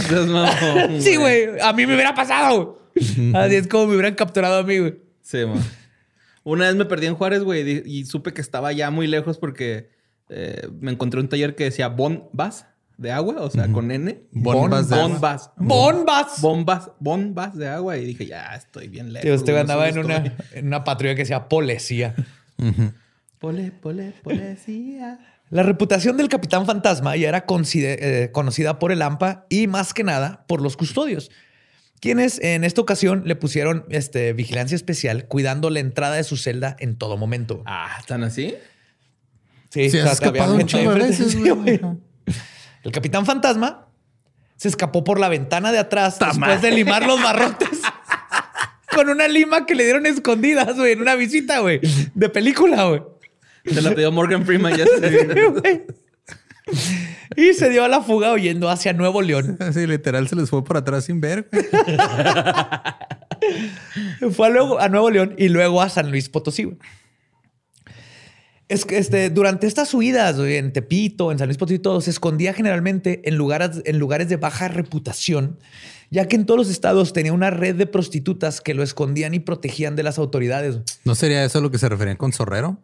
[0.00, 1.00] seas mamón.
[1.00, 1.60] Sí, güey.
[1.60, 2.90] A mí me hubiera pasado.
[3.34, 4.94] Así es como me hubieran capturado a mí, güey.
[5.22, 5.62] Sí, man.
[6.44, 9.90] Una vez me perdí en Juárez, güey, y supe que estaba ya muy lejos porque
[10.28, 14.22] eh, me encontré un taller que decía Bombas de agua, o sea, con N.
[14.32, 14.88] Bombas.
[14.88, 15.50] Bombas.
[15.56, 16.40] Bombas.
[16.40, 16.90] Bombas.
[16.98, 17.96] Bombas de agua.
[17.96, 19.30] Y dije, ya estoy bien lejos.
[19.30, 22.14] usted andaba en una, en una, patrulla que decía policía.
[23.40, 25.18] Pole, pole, policía.
[25.50, 30.02] La reputación del Capitán Fantasma ya era eh, conocida por el AMPA y más que
[30.02, 31.30] nada por los custodios,
[32.00, 36.74] quienes en esta ocasión le pusieron este, vigilancia especial cuidando la entrada de su celda
[36.78, 37.62] en todo momento.
[37.66, 38.54] Ah, ¿están así?
[39.68, 40.64] Sí, se ha escapado un
[40.98, 41.36] veces,
[42.84, 43.88] El Capitán Fantasma
[44.56, 47.80] se escapó por la ventana de atrás después de limar los barrotes
[48.94, 51.80] con una lima que le dieron escondidas, güey, en una visita, güey,
[52.14, 53.02] de película, güey.
[53.66, 54.84] Se la pidió Morgan Freeman ya.
[57.36, 59.58] y se dio a la fuga huyendo hacia Nuevo León.
[59.72, 61.48] Sí, literal se les fue por atrás sin ver.
[64.32, 66.76] fue luego a Nuevo León y luego a San Luis Potosí.
[68.68, 72.54] Es que este, durante estas huidas en Tepito, en San Luis Potosí, todo se escondía
[72.54, 75.58] generalmente en lugares, en lugares de baja reputación,
[76.10, 79.40] ya que en todos los estados tenía una red de prostitutas que lo escondían y
[79.40, 80.78] protegían de las autoridades.
[81.04, 82.78] ¿No sería eso lo que se refería con Zorrero?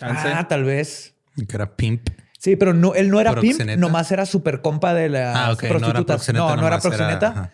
[0.00, 1.14] Ah, tal vez.
[1.48, 2.08] Que era pimp.
[2.38, 6.32] Sí, pero no, él no era pimp, nomás era súper compa de las ah, prostitutas.
[6.32, 7.30] No, no era proxeneta.
[7.30, 7.52] Era,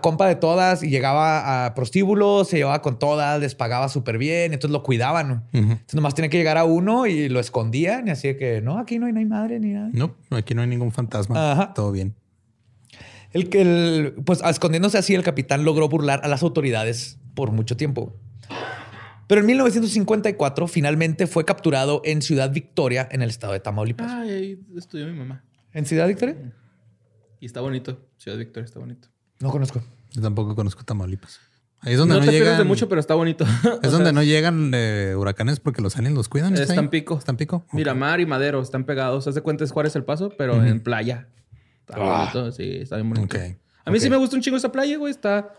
[0.00, 4.52] compa de todas y llegaba a prostíbulos, se llevaba con todas, les pagaba súper bien,
[4.52, 5.46] entonces lo cuidaban.
[5.52, 8.98] Entonces nomás tenía que llegar a uno y lo escondían y así que no, aquí
[8.98, 9.90] no hay, no hay madre ni nada.
[9.92, 11.72] No, aquí no hay ningún fantasma.
[11.74, 12.14] Todo bien.
[13.32, 18.16] El que, pues escondiéndose así, el capitán logró burlar a las autoridades por mucho tiempo.
[19.26, 24.10] Pero en 1954 finalmente fue capturado en Ciudad Victoria, en el estado de Tamaulipas.
[24.10, 25.44] Ah, ahí estudió mi mamá.
[25.74, 26.54] ¿En Ciudad Victoria?
[27.38, 28.08] Y está bonito.
[28.16, 29.08] Ciudad Victoria está bonito.
[29.40, 29.82] No conozco.
[30.12, 31.40] Yo tampoco conozco Tamaulipas.
[31.80, 32.58] Ahí es donde no, no te llegan...
[32.58, 33.44] de mucho, pero está bonito.
[33.82, 36.54] Es donde no llegan eh, huracanes porque los aliens los cuidan.
[36.56, 37.20] Es Tampico.
[37.24, 37.64] Tampico.
[37.72, 39.28] Miramar y Madero están pegados.
[39.28, 41.28] Haz de cuenta es Juárez el Paso, pero en playa.
[41.80, 42.18] Está ah.
[42.18, 42.52] bonito.
[42.52, 43.38] Sí, está bien bonito.
[43.84, 45.10] A mí sí me gusta un chingo esa playa, güey.
[45.12, 45.54] Está...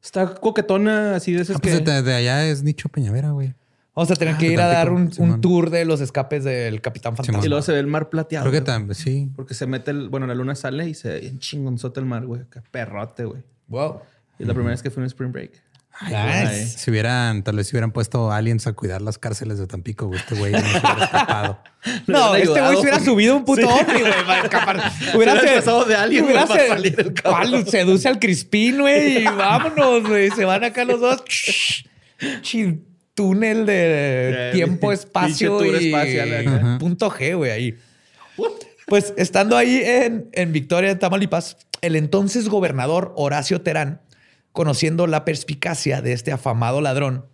[0.00, 3.54] Está coquetona, así de esas ah, pues de, allá es Nicho Peñavera, güey.
[3.94, 7.16] Vamos a tener ah, que ir a dar un, tour de los escapes del Capitán
[7.16, 7.44] Fantasma.
[7.44, 8.44] Y luego se ve el mar plateado.
[8.48, 9.30] Creo que también, sí.
[9.36, 10.08] Porque se mete el...
[10.08, 12.42] Bueno, la luna sale y se en chingonzote el mar, güey.
[12.50, 13.42] Qué perrote, güey.
[13.68, 14.00] Wow.
[14.38, 15.62] Y es la primera vez que fui en Spring Break.
[16.00, 20.08] Ay, Si hubieran, tal vez si hubieran puesto aliens a cuidar las cárceles de Tampico,
[20.08, 20.18] güey.
[20.18, 21.58] Este güey no se hubiera escapado.
[22.08, 23.84] no, este güey se hubiera subido un puto sí.
[23.84, 24.92] güey, para escapar.
[25.14, 27.64] Hubiera pasado de alguien hubiera para salir el cabrón.
[27.66, 30.30] Seduce al Crispín, güey, y vámonos, güey.
[30.32, 31.22] Se van acá los dos.
[33.14, 35.92] Túnel de tiempo, espacio y
[36.78, 37.78] punto G, güey, ahí.
[38.86, 44.00] Pues estando ahí en, en Victoria, Tamaulipas, el entonces gobernador Horacio Terán
[44.54, 47.26] conociendo la perspicacia de este afamado ladrón,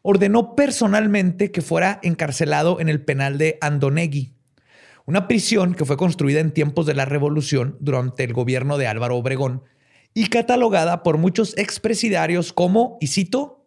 [0.00, 4.32] ordenó personalmente que fuera encarcelado en el penal de Andonegui,
[5.04, 9.16] una prisión que fue construida en tiempos de la Revolución durante el gobierno de Álvaro
[9.16, 9.64] Obregón
[10.14, 13.66] y catalogada por muchos expresidarios como, y cito,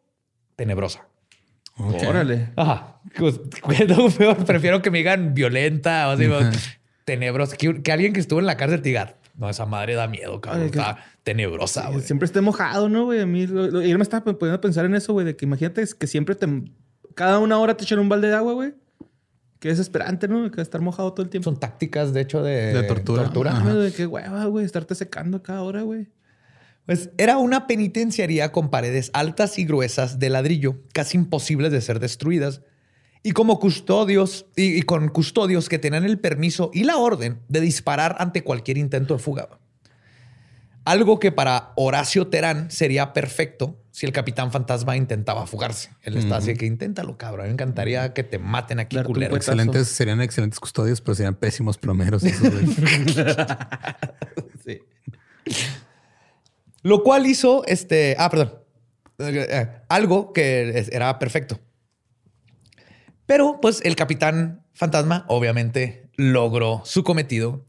[0.55, 1.07] tenebrosa.
[1.77, 2.49] Órale.
[2.55, 2.99] Ajá.
[3.17, 3.39] Pues,
[4.45, 6.17] prefiero que me digan violenta o
[7.05, 7.55] tenebrosa.
[7.57, 10.63] Que, alguien que estuvo en la cárcel te diga, no, esa madre da miedo, cabrón.
[10.63, 12.01] Está tenebrosa, güey.
[12.01, 13.21] Siempre esté mojado, ¿no, güey?
[13.21, 13.61] A mí, yo
[13.97, 16.47] me estaba poniendo a pensar en eso, güey, de que imagínate que siempre te.
[17.13, 18.73] Cada una hora te echan un balde de agua, güey.
[19.59, 20.51] Qué desesperante, ¿no?
[20.51, 21.49] Que estar mojado todo el tiempo.
[21.49, 23.23] Son tácticas, de hecho, de, de tortura.
[23.23, 23.59] tortura.
[23.61, 26.07] De qué hueva, güey, estarte secando cada hora, güey.
[26.85, 31.99] Pues era una penitenciaría con paredes altas y gruesas de ladrillo, casi imposibles de ser
[31.99, 32.61] destruidas
[33.25, 38.15] y como custodios y, con custodios que tenían el permiso y la orden de disparar
[38.19, 39.49] ante cualquier intento de fuga.
[40.83, 45.89] Algo que para Horacio Terán sería perfecto, si el capitán fantasma intentaba fugarse.
[46.03, 47.47] Él está así que inténtalo, cabrón.
[47.47, 49.35] Me encantaría que te maten aquí, culero.
[49.35, 52.21] Excelentes, serían excelentes custodios, pero serían pésimos plomeros.
[54.63, 54.81] sí.
[56.85, 58.15] Lo cual hizo este.
[58.19, 58.59] Ah, perdón.
[59.17, 61.59] Eh, algo que era perfecto.
[63.25, 67.65] Pero, pues, el capitán fantasma obviamente logró su cometido.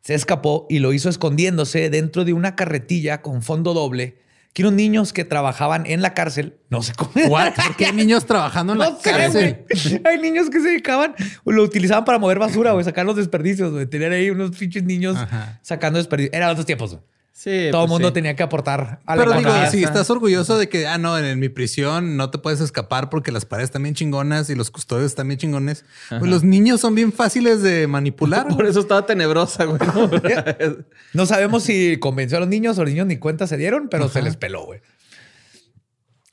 [0.00, 4.22] Se escapó y lo hizo escondiéndose dentro de una carretilla con fondo doble
[4.54, 7.28] que unos niños que trabajaban en la cárcel no se comen.
[7.28, 9.66] ¿Por qué hay niños trabajando en la cárcel?
[10.04, 13.84] hay niños que se dedicaban, lo utilizaban para mover basura, o sacar los desperdicios, güey.
[13.84, 15.18] Tener ahí unos pinches niños
[15.60, 16.34] sacando desperdicios.
[16.34, 16.98] Eran otros tiempos.
[17.38, 20.58] Sí, todo el pues mundo tenía que aportar a la Pero digo, si estás orgulloso
[20.58, 23.84] de que, ah, no, en, mi prisión no te puedes escapar porque las paredes están
[23.84, 25.84] bien chingonas y los custodios están bien chingones.
[26.08, 28.48] Pues los niños son bien fáciles de manipular.
[28.56, 29.78] Por eso estaba tenebrosa, güey.
[31.14, 34.08] no sabemos si convenció a los niños o los niños ni cuenta se dieron, pero
[34.08, 34.80] se les peló, güey.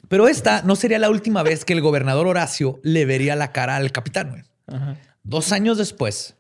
[0.07, 3.75] Pero esta no sería la última vez que el gobernador Horacio le vería la cara
[3.75, 4.43] al capitán, güey.
[5.21, 6.35] Dos años después,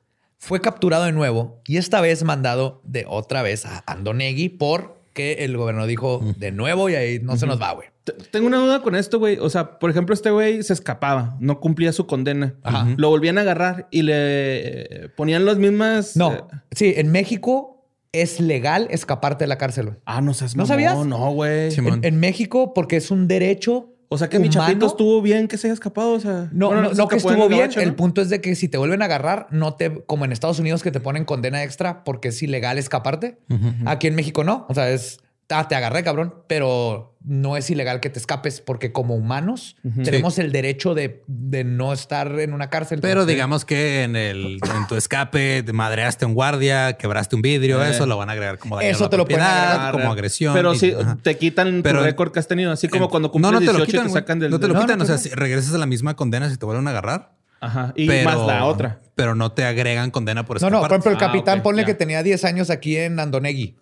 [0.45, 5.57] fue capturado de nuevo y esta vez mandado de otra vez a Andonegui porque el
[5.57, 7.87] gobierno dijo de nuevo y ahí no se nos va, güey.
[8.29, 9.39] Tengo una duda con esto, güey.
[9.39, 12.53] O sea, por ejemplo, este güey se escapaba, no cumplía su condena.
[12.97, 16.15] Lo volvían a agarrar y le ponían las mismas.
[16.15, 19.95] No, eh, sí, en México es legal escaparte de la cárcel.
[20.05, 20.95] Ah, no seas ¿No sabías?
[21.07, 21.73] No, güey.
[21.75, 25.67] en, México, porque es un derecho o sea que mi chapito estuvo bien que se
[25.67, 26.13] haya escapado.
[26.13, 27.69] O sea, no, no, que estuvo bien.
[27.75, 30.59] El punto es de que si te vuelven a agarrar, no te, como en Estados
[30.59, 33.37] Unidos que te ponen condena extra porque es ilegal escaparte.
[33.85, 34.65] Aquí en México no.
[34.69, 38.91] O sea, es ah, te agarré, cabrón, pero no es ilegal que te escapes porque
[38.91, 42.99] como humanos tenemos el derecho de, no estar en una cárcel.
[43.01, 47.83] Pero digamos que en el en tu escape te madreaste un guardia, quebraste un vidrio,
[47.83, 47.89] eh.
[47.89, 50.53] eso lo van a agregar como daño Eso te lo pueden agregar como agresión.
[50.53, 53.65] Pero si te quitan tu récord que has tenido, así como cuando cumples no, no
[53.65, 54.51] te lo quitan, te sacan del...
[54.51, 56.87] No te lo quitan, o sea, si regresas a la misma condena si te vuelven
[56.87, 57.33] a agarrar.
[57.61, 59.01] Ajá, y más la otra.
[59.15, 60.71] Pero no te agregan condena por escapar.
[60.71, 63.77] No, no, por ejemplo, el ah, capitán ponle que tenía 10 años aquí en Andonegui.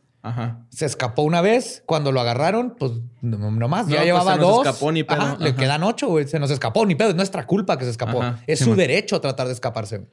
[0.70, 1.84] Se escapó una vez.
[1.86, 3.88] Cuando lo agarraron, pues nomás.
[3.88, 4.66] ya pues, llevaba dos.
[4.66, 5.38] escapó ni pedo.
[5.40, 6.28] Le quedan ocho, güey.
[6.28, 7.10] Se nos escapó ni pedo.
[7.10, 8.24] Es nuestra culpa que se escapó.
[8.48, 10.08] Es su derecho tratar de escaparse.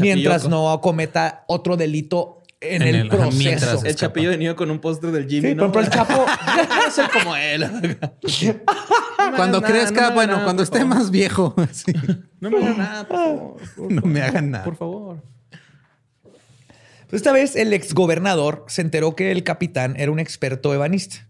[0.00, 3.84] Mientras no cometa otro delito en, el, proceso.
[3.84, 5.50] El chapillo de niño con un postre del Jimmy.
[5.50, 5.72] Sí, ¿no?
[5.72, 7.98] pero el chapo a ser como él.
[9.36, 11.54] cuando crezca, bueno, cuando esté más viejo.
[12.42, 13.92] No me hagan nada, por favor.
[13.92, 14.64] no me hagan nada.
[14.64, 15.22] Por favor.
[17.12, 21.28] Esta vez el exgobernador se enteró que el capitán era un experto ebanista.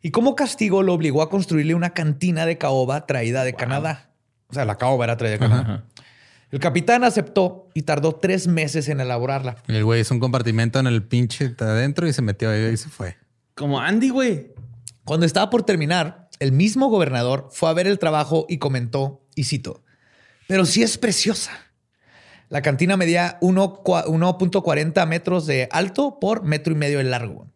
[0.00, 4.10] Y como castigo lo obligó a construirle una cantina de caoba traída de Canadá.
[4.48, 5.84] O sea, la caoba era traída de Canadá.
[6.50, 9.56] El capitán aceptó y tardó tres meses en elaborarla.
[9.68, 12.88] el güey hizo un compartimento en el pinche adentro y se metió ahí y se
[12.88, 13.16] fue.
[13.54, 14.52] Como Andy, güey.
[15.04, 19.44] Cuando estaba por terminar, el mismo gobernador fue a ver el trabajo y comentó, y
[19.44, 19.82] cito,
[20.46, 21.52] pero sí es preciosa.
[22.52, 27.46] La cantina medía 1.40 metros de alto por metro y medio de largo.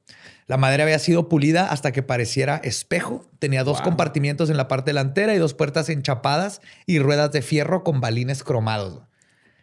[0.47, 3.23] La madera había sido pulida hasta que pareciera espejo.
[3.39, 7.85] Tenía dos compartimientos en la parte delantera y dos puertas enchapadas y ruedas de fierro
[7.85, 9.03] con balines cromados.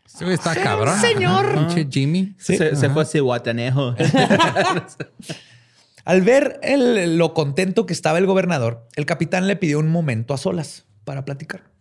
[0.05, 1.01] Sí, está cabrón.
[1.01, 1.67] Señor.
[1.89, 2.35] Jimmy.
[2.37, 3.95] Se, fue ese guatanejo.
[6.05, 10.37] Al ver lo contento que estaba el gobernador, el capitán le pidió un momento a
[10.37, 11.71] solas para platicar.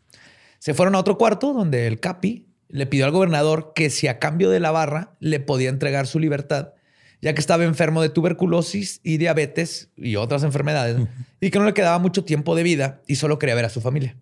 [0.58, 4.18] Se fueron a otro cuarto donde el capi le pidió al gobernador que si a
[4.18, 6.72] cambio de la barra le podía entregar su libertad,
[7.20, 10.96] ya que estaba enfermo de tuberculosis y diabetes y otras enfermedades,
[11.40, 13.80] y que no le quedaba mucho tiempo de vida y solo quería ver a su
[13.80, 14.16] familia.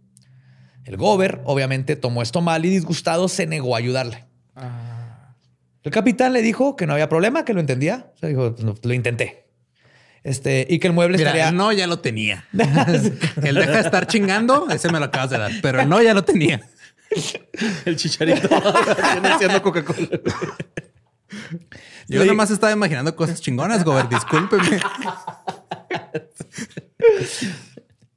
[0.85, 4.25] El gober, obviamente, tomó esto mal y disgustado se negó a ayudarle.
[4.57, 5.37] Ah.
[5.85, 8.11] El capitán le dijo que no había problema, que lo entendía.
[8.17, 9.47] O sea, dijo, lo intenté.
[10.25, 11.53] Este, y que el mueble estaría.
[11.53, 12.45] no, ya lo tenía.
[12.53, 16.25] el deja de estar chingando, ese me lo acabas de dar, pero no, ya lo
[16.25, 16.61] tenía.
[17.85, 18.49] El chicharito
[19.23, 20.09] haciendo Coca-Cola.
[22.09, 24.09] Yo nomás estaba imaginando cosas chingonas, Gober.
[24.09, 24.81] Discúlpeme.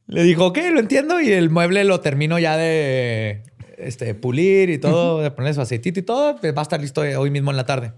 [0.07, 1.19] Le dijo, ok, lo entiendo.
[1.19, 3.43] Y el mueble lo termino ya de
[3.77, 6.37] este, pulir y todo, de poner su aceitito y todo.
[6.37, 7.93] Pues va a estar listo hoy mismo en la tarde.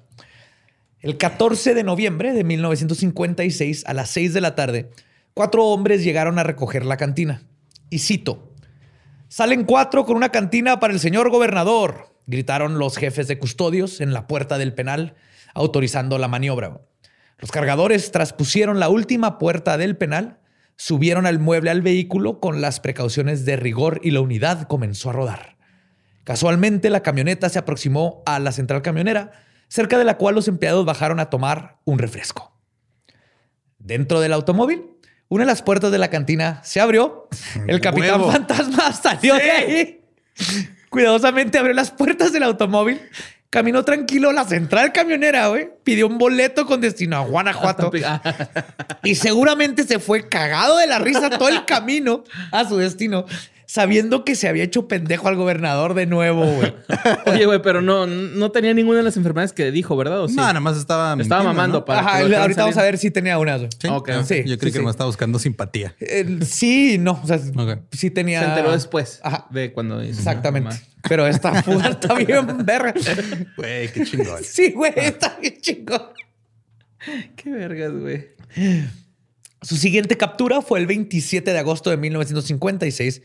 [1.00, 4.90] El 14 de noviembre de 1956, a las 6 de la tarde,
[5.34, 7.44] cuatro hombres llegaron a recoger la cantina.
[7.90, 8.55] Y cito,
[9.36, 14.14] Salen cuatro con una cantina para el señor gobernador, gritaron los jefes de custodios en
[14.14, 15.16] la puerta del penal,
[15.54, 16.80] autorizando la maniobra.
[17.40, 20.40] Los cargadores traspusieron la última puerta del penal,
[20.78, 25.14] subieron al mueble al vehículo con las precauciones de rigor y la unidad comenzó a
[25.14, 25.58] rodar.
[26.24, 29.34] Casualmente la camioneta se aproximó a la central camionera,
[29.68, 32.58] cerca de la cual los empleados bajaron a tomar un refresco.
[33.80, 34.95] Dentro del automóvil,
[35.30, 37.28] una de las puertas de la cantina se abrió.
[37.68, 40.02] El capitán fantasma salió de ahí.
[40.90, 43.02] Cuidadosamente abrió las puertas del automóvil.
[43.50, 45.70] Caminó tranquilo a la central camionera, güey.
[45.84, 47.92] Pidió un boleto con destino a Guanajuato.
[49.04, 53.26] y seguramente se fue cagado de la risa todo el camino a su destino
[53.68, 56.74] sabiendo que se había hecho pendejo al gobernador de nuevo, güey.
[57.26, 60.22] Oye, güey, pero no, no tenía ninguna de las enfermedades que dijo, ¿verdad?
[60.22, 60.36] ¿O sí?
[60.36, 63.58] No, nada más estaba Estaba mamando para Ajá, ahorita vamos a ver si tenía una.
[63.60, 63.68] ¿Sí?
[64.26, 64.86] sí Yo creí que sí.
[64.86, 65.96] estaba buscando simpatía.
[66.42, 67.20] sí, no.
[67.24, 67.40] O sea,
[67.92, 68.42] sí tenía...
[68.42, 69.48] Se enteró después Ajá.
[69.50, 70.02] de cuando...
[70.02, 70.76] Exactamente.
[71.08, 72.94] Pero esta puta está bien verga.
[73.58, 74.44] Güey, qué chingón.
[74.44, 76.02] Sí, güey, está bien chingón.
[77.36, 78.30] Qué vergas, güey.
[79.62, 83.22] Su siguiente captura fue el 27 de agosto de 1956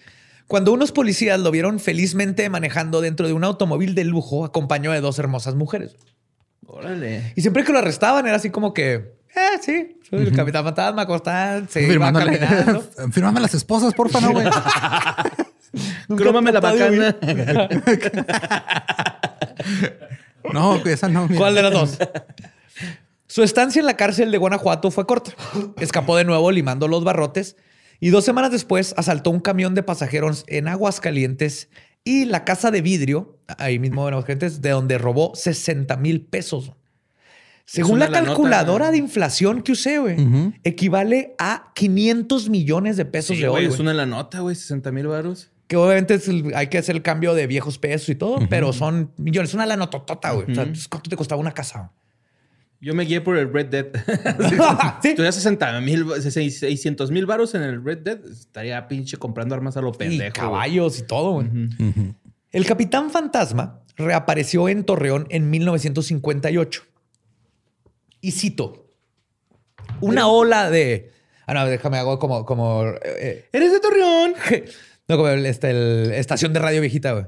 [0.51, 5.01] cuando unos policías lo vieron felizmente manejando dentro de un automóvil de lujo acompañado de
[5.01, 5.95] dos hermosas mujeres.
[6.67, 7.33] Órale.
[7.37, 11.07] Y siempre que lo arrestaban era así como que, eh, sí, soy el capitán fantasma,
[11.07, 12.83] Constante, se iba caminando.
[13.13, 14.49] Fírmame las esposas, porfa, no, güey.
[16.17, 17.17] Crómame la bacana.
[20.53, 21.29] no, esa no.
[21.29, 21.97] ¿Cuál de las dos?
[23.29, 25.31] Su estancia en la cárcel de Guanajuato fue corta.
[25.79, 27.55] Escapó de nuevo limando los barrotes
[28.01, 31.69] y dos semanas después asaltó un camión de pasajeros en Aguascalientes
[32.03, 36.73] y la casa de vidrio, ahí mismo en Aguascalientes, de donde robó 60 mil pesos.
[37.67, 40.17] Según la calculadora de inflación que usé, güey,
[40.65, 43.67] equivale a 500 millones de pesos de hoy.
[43.67, 45.53] Es una la nota, güey, 60 mil baros.
[45.69, 46.19] Que obviamente
[46.57, 49.51] hay que hacer el cambio de viejos pesos y todo, pero son millones.
[49.51, 50.51] Es una lana totota, güey.
[50.51, 51.93] O sea, ¿cuánto te costaba una casa?
[52.83, 53.87] Yo me guié por el Red Dead.
[55.03, 55.15] ¿Sí?
[55.15, 58.25] Tuviera 60 mil, 600 mil varos en el Red Dead.
[58.25, 60.29] Estaría pinche comprando armas a lo pendejo.
[60.29, 61.33] Y caballos y todo.
[61.33, 61.49] güey.
[62.53, 66.83] El Capitán Fantasma reapareció en Torreón en 1958.
[68.23, 68.87] Y cito:
[70.01, 71.13] Una ola de.
[71.47, 72.47] Ah, no, déjame hago como.
[72.47, 74.35] como eh, ¿Eres de Torreón?
[75.09, 77.27] no, como este, el, estación de radio viejita, güey.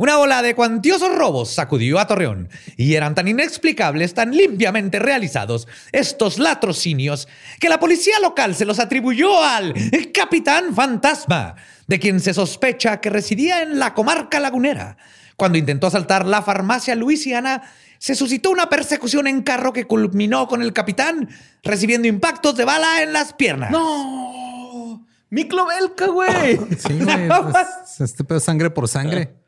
[0.00, 2.48] Una ola de cuantiosos robos sacudió a Torreón
[2.78, 7.28] y eran tan inexplicables, tan limpiamente realizados estos latrocinios
[7.60, 9.74] que la policía local se los atribuyó al
[10.14, 11.54] capitán fantasma,
[11.86, 14.96] de quien se sospecha que residía en la comarca lagunera.
[15.36, 17.60] Cuando intentó asaltar la farmacia Luisiana,
[17.98, 21.28] se suscitó una persecución en carro que culminó con el capitán
[21.62, 23.70] recibiendo impactos de bala en las piernas.
[23.70, 25.06] ¡No!
[25.28, 26.58] ¡Miclo Belka, güey!
[26.78, 27.28] Sí, güey.
[28.00, 29.39] este pedo sangre por sangre.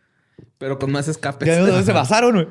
[0.63, 1.59] Pero con más escapes.
[1.59, 2.49] ¿Dónde se basaron?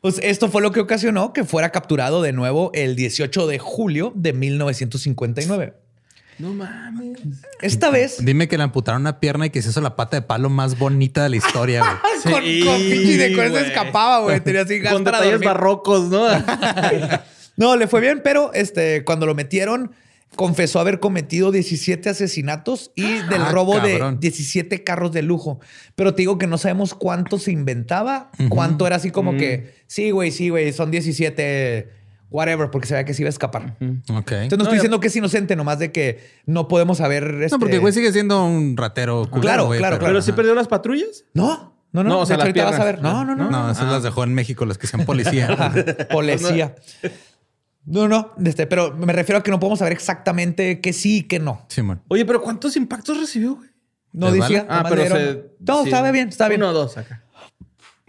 [0.00, 4.10] Pues esto fue lo que ocasionó que fuera capturado de nuevo el 18 de julio
[4.16, 5.74] de 1959.
[6.38, 7.18] No mames.
[7.60, 8.24] Esta vez.
[8.24, 10.78] Dime que le amputaron una pierna y que se hizo la pata de palo más
[10.78, 12.22] bonita de la historia, güey.
[12.34, 14.40] con, sí, con de con eso escapaba, güey.
[14.40, 16.26] Tenía así Con detalles barrocos, ¿no?
[17.56, 19.92] no, le fue bien, pero este, cuando lo metieron,
[20.36, 25.60] confesó haber cometido 17 asesinatos y del ah, robo de 17 carros de lujo.
[25.94, 30.10] Pero te digo que no sabemos cuánto se inventaba, cuánto era así como que, sí,
[30.10, 31.88] güey, sí, güey, son 17,
[32.30, 33.76] whatever, porque se ve que se iba a escapar.
[33.80, 37.32] Entonces no, estoy diciendo que es inocente, nomás de que no podemos saber.
[37.32, 39.28] No, porque este güey sigue siendo un ratero.
[39.30, 41.24] claro, claro, pero, ¿Pero sí perdió las patrullas?
[41.34, 41.72] No.
[41.92, 43.02] No, no, no, o sea, ahorita vas a ver.
[43.02, 43.50] No, no, no.
[43.50, 45.72] No, esas las dejó en México, las que sean policía.
[46.10, 46.74] policía.
[47.84, 51.22] No, no, este, pero me refiero a que no podemos saber exactamente qué sí y
[51.24, 51.66] qué no.
[51.68, 52.00] Sí, man.
[52.08, 53.70] Oye, pero ¿cuántos impactos recibió, güey?
[54.12, 54.66] No decía.
[54.68, 56.60] Ah, pero se, No, estaba bien, está bien.
[56.62, 57.24] Uno o dos acá.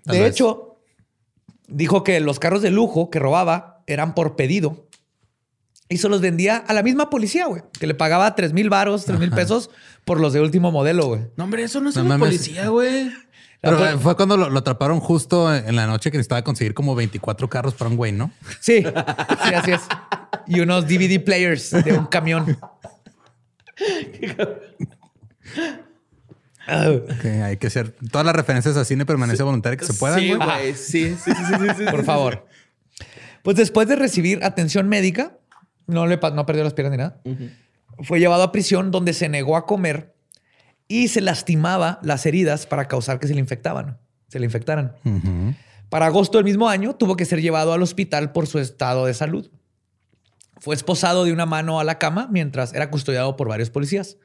[0.05, 0.77] de hecho,
[1.67, 4.87] dijo que los carros de lujo que robaba eran por pedido
[5.89, 9.05] y se los vendía a la misma policía, güey, que le pagaba tres mil varos,
[9.05, 9.69] tres mil pesos
[10.05, 11.21] por los de último modelo, güey.
[11.35, 13.11] No, hombre, eso no es una policía, güey.
[13.63, 17.73] Pero fue cuando lo, atraparon justo en la noche que necesitaba conseguir como 24 carros
[17.73, 18.29] para un güey, ¿no?
[18.59, 19.81] Sí, sí, así es.
[20.47, 22.57] Y unos DVD players de un camión.
[26.67, 30.19] hay que hacer todas las referencias a cine permanencia voluntaria que se puedan.
[30.19, 30.75] Sí, güey.
[30.75, 32.45] Sí, sí, sí, sí, Por favor.
[33.43, 35.37] Pues después de recibir atención médica,
[35.87, 37.21] no le no perdió las piernas ni nada.
[38.01, 40.12] Fue llevado a prisión donde se negó a comer
[40.93, 44.95] y se lastimaba las heridas para causar que se le infectaban, se le infectaran.
[45.89, 49.15] Para agosto del mismo año tuvo que ser llevado al hospital por su estado de
[49.15, 49.49] salud.
[50.59, 54.17] Fue esposado de una mano a la cama mientras era custodiado por varios policías.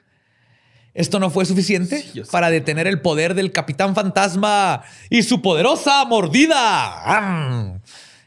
[0.93, 7.81] Esto no fue suficiente para detener el poder del capitán fantasma y su poderosa mordida.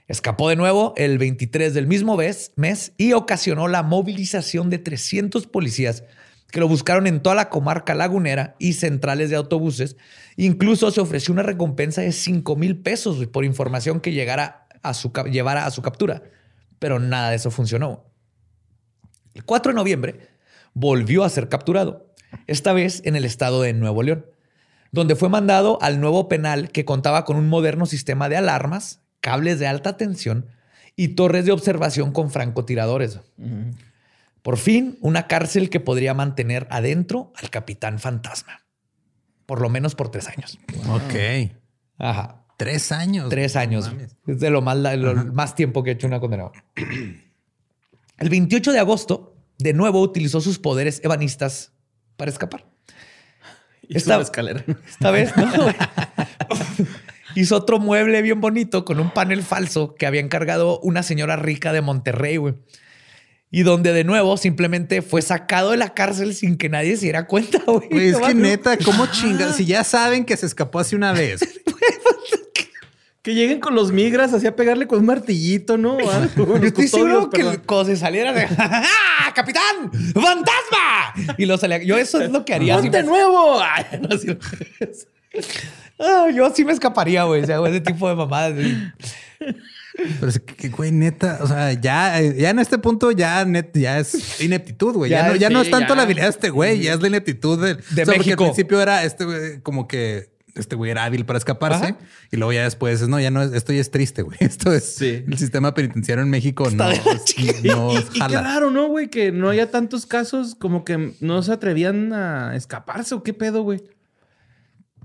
[0.07, 2.17] Escapó de nuevo el 23 del mismo
[2.55, 6.03] mes y ocasionó la movilización de 300 policías
[6.51, 9.95] que lo buscaron en toda la comarca lagunera y centrales de autobuses.
[10.35, 15.11] Incluso se ofreció una recompensa de 5 mil pesos por información que llegara a su,
[15.31, 16.23] llevara a su captura.
[16.77, 18.05] Pero nada de eso funcionó.
[19.33, 20.19] El 4 de noviembre
[20.73, 22.13] volvió a ser capturado,
[22.47, 24.25] esta vez en el estado de Nuevo León,
[24.91, 29.59] donde fue mandado al nuevo penal que contaba con un moderno sistema de alarmas, cables
[29.59, 30.47] de alta tensión
[30.95, 33.19] y torres de observación con francotiradores.
[34.41, 38.65] Por fin, una cárcel que podría mantener adentro al capitán fantasma.
[39.45, 40.59] Por lo menos por tres años.
[40.89, 41.51] Ok.
[41.97, 42.45] Ajá.
[42.57, 43.29] Tres años.
[43.29, 43.91] Tres años.
[44.27, 44.77] es de lo más,
[45.33, 46.51] más tiempo que ha hecho una condenada.
[48.17, 51.73] El 28 de agosto, de nuevo utilizó sus poderes ebanistas
[52.17, 52.65] para escapar.
[53.89, 54.63] Esta escalera.
[54.87, 55.51] Esta vez, ¿no?
[57.35, 61.73] Hizo otro mueble bien bonito con un panel falso que había encargado una señora rica
[61.73, 62.55] de Monterrey, güey
[63.51, 67.27] y donde de nuevo simplemente fue sacado de la cárcel sin que nadie se diera
[67.27, 68.07] cuenta, güey.
[68.09, 69.57] es que neta, ¿cómo chingas?
[69.57, 71.41] Si ya saben que se escapó hace una vez.
[73.21, 75.97] que lleguen con los migras así a pegarle con un martillito, ¿no?
[76.09, 79.91] Ah, Yo estoy seguro que cuando se saliera de ¡Ah, ¡Capitán!
[80.13, 81.35] ¡Fantasma!
[81.37, 81.83] Y lo salía.
[81.83, 82.77] Yo eso es lo que haría.
[82.79, 83.59] ¡Ponte nuevo!
[85.99, 87.43] Ah, yo sí me escaparía, güey.
[87.43, 88.55] O sea, ese tipo de mamadas.
[89.95, 93.99] Pero es que, güey, neta, o sea, ya, ya en este punto ya, net, ya
[93.99, 95.11] es ineptitud, güey.
[95.11, 97.61] Ya, no, ya no es tanto la habilidad de este güey, ya es la ineptitud
[97.61, 98.13] de, de México.
[98.15, 101.95] Porque al principio era este güey, como que este güey era hábil para escaparse
[102.31, 104.37] y luego ya después es no, ya no es, esto ya es triste, güey.
[104.41, 106.93] Esto es el sistema penitenciario en México no, no
[107.37, 109.09] y, y, qué raro, ¿no, güey?
[109.09, 113.63] Que no haya tantos casos como que no se atrevían a escaparse o qué pedo,
[113.63, 113.81] güey.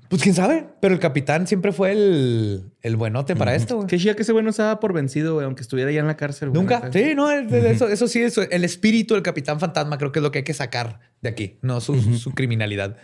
[0.09, 3.77] Pues quién sabe, pero el capitán siempre fue el, el buenote para esto.
[3.77, 3.87] Güey.
[3.89, 6.07] Qué chía que ese güey no se daba por vencido, güey, aunque estuviera ya en
[6.07, 6.53] la cárcel.
[6.53, 6.91] Nunca.
[6.93, 10.31] Sí, no, eso, eso sí, eso, el espíritu del capitán fantasma creo que es lo
[10.31, 12.97] que hay que sacar de aquí, no su, su criminalidad.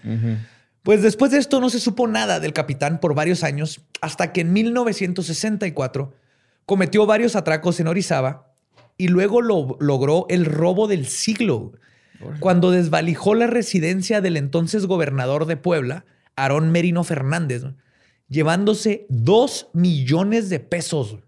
[0.82, 4.40] Pues después de esto no se supo nada del capitán por varios años, hasta que
[4.40, 6.12] en 1964
[6.66, 8.52] cometió varios atracos en Orizaba
[8.96, 11.72] y luego lo, logró el robo del siglo,
[12.38, 16.04] cuando desvalijó la residencia del entonces gobernador de Puebla
[16.36, 17.64] Aarón Merino Fernández,
[18.28, 21.18] llevándose dos millones de pesos.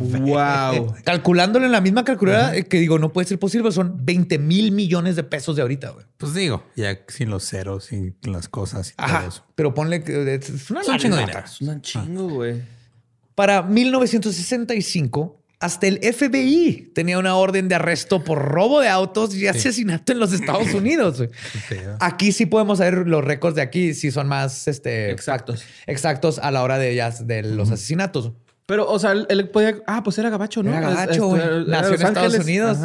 [0.00, 0.94] wow.
[1.04, 5.16] Calculándolo en la misma calculadora que digo, no puede ser posible, son 20 mil millones
[5.16, 5.90] de pesos de ahorita.
[5.90, 6.06] Güey.
[6.16, 9.44] Pues digo, ya sin los ceros, sin las cosas y todo eso.
[9.54, 12.62] Pero ponle que es una chingo Es un chingo, güey.
[13.34, 19.46] Para 1965, hasta el FBI tenía una orden de arresto por robo de autos y
[19.46, 21.24] asesinato en los Estados Unidos.
[22.00, 25.64] aquí sí podemos ver los récords de aquí, si son más este, exactos.
[25.86, 28.32] Exactos a la hora de, de los asesinatos.
[28.66, 29.76] Pero, o sea, él, podía.
[29.86, 30.70] Ah, pues era gabacho, ¿no?
[30.70, 32.78] Era gabacho, este, Nació en Estados Unidos.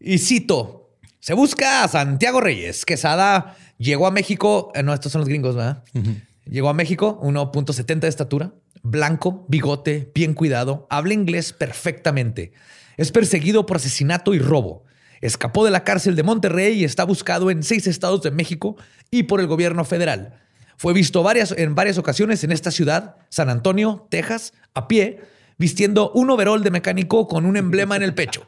[0.00, 0.90] Y cito:
[1.20, 2.86] Se busca a Santiago Reyes.
[2.86, 4.70] Quesada llegó a México.
[4.74, 5.82] Eh, no, estos son los gringos, ¿verdad?
[6.46, 8.52] Llegó a México, 1.70 de estatura,
[8.90, 12.52] blanco, bigote, bien cuidado, habla inglés perfectamente.
[12.96, 14.84] Es perseguido por asesinato y robo.
[15.20, 18.76] Escapó de la cárcel de Monterrey y está buscado en seis estados de México
[19.10, 20.40] y por el gobierno federal.
[20.76, 25.20] Fue visto varias, en varias ocasiones en esta ciudad, San Antonio, Texas, a pie,
[25.58, 28.46] vistiendo un overol de mecánico con un emblema en el pecho.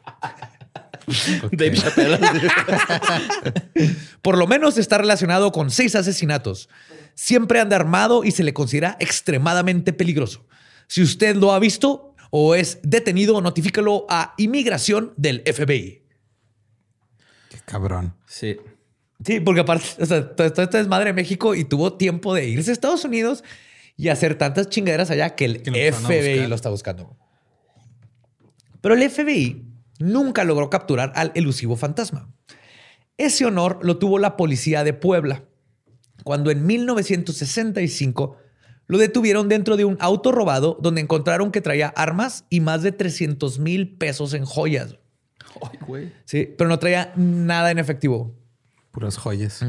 [4.21, 6.69] Por lo menos está relacionado con seis asesinatos.
[7.15, 10.45] Siempre anda armado y se le considera extremadamente peligroso.
[10.87, 16.03] Si usted lo ha visto o es detenido, notifícalo a inmigración del FBI.
[17.49, 18.15] Qué cabrón.
[18.27, 18.57] Sí.
[19.23, 22.47] Sí, porque aparte, o sea, todo esto es madre de México y tuvo tiempo de
[22.47, 23.43] irse a Estados Unidos
[23.97, 27.17] y hacer tantas chingaderas allá que el FBI lo está buscando.
[28.79, 29.65] Pero el FBI
[29.99, 32.33] nunca logró capturar al elusivo fantasma.
[33.17, 35.43] Ese honor lo tuvo la policía de Puebla,
[36.23, 38.37] cuando en 1965
[38.87, 42.91] lo detuvieron dentro de un auto robado donde encontraron que traía armas y más de
[42.91, 44.95] 300 mil pesos en joyas.
[45.61, 46.11] Ay, güey.
[46.25, 48.35] Sí, pero no traía nada en efectivo.
[48.91, 49.63] Puras joyas.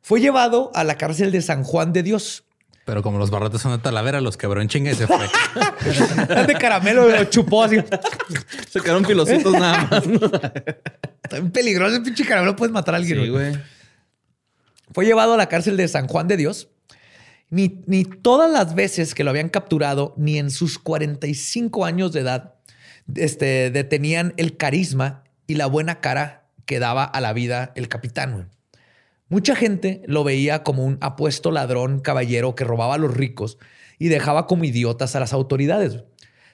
[0.00, 2.44] Fue llevado a la cárcel de San Juan de Dios.
[2.86, 5.18] Pero como los barrotes son de Talavera, los quebró en chinga y se fue.
[6.46, 7.76] de caramelo lo chupó así.
[8.70, 10.02] Se quedaron pilositos nada más.
[11.22, 12.56] Está peligroso el pinche caramelo.
[12.56, 13.22] Puedes matar a alguien.
[13.22, 13.52] Sí, güey.
[14.92, 16.68] Fue llevado a la cárcel de San Juan de Dios.
[17.50, 17.68] Ni,
[18.04, 22.54] todas las veces que lo habían capturado, ni en sus 45 años de edad,
[23.16, 28.50] este, detenían el carisma y la buena cara que daba a la vida el capitán.
[29.28, 33.58] Mucha gente lo veía como un apuesto ladrón caballero que robaba a los ricos
[33.98, 36.04] y dejaba como idiotas a las autoridades.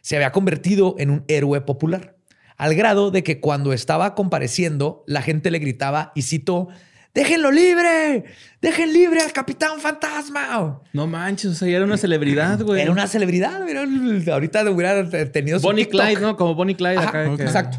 [0.01, 2.17] Se había convertido en un héroe popular,
[2.57, 6.69] al grado de que cuando estaba compareciendo, la gente le gritaba, y cito,
[7.17, 8.25] déjenlo libre,
[8.61, 10.83] dejen libre al capitán fantasma.
[10.93, 12.83] No manches, o sea, era una celebridad, güey.
[12.83, 13.63] Era una celebridad,
[14.31, 16.37] ahorita hubiera tenido Bonnie Clyde, ¿no?
[16.37, 17.25] Como Bonnie Clyde acá.
[17.25, 17.79] Exacto.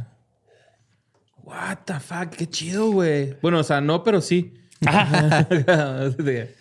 [1.44, 3.38] What the fuck, qué chido, güey.
[3.42, 4.54] Bueno, o sea, no, pero sí.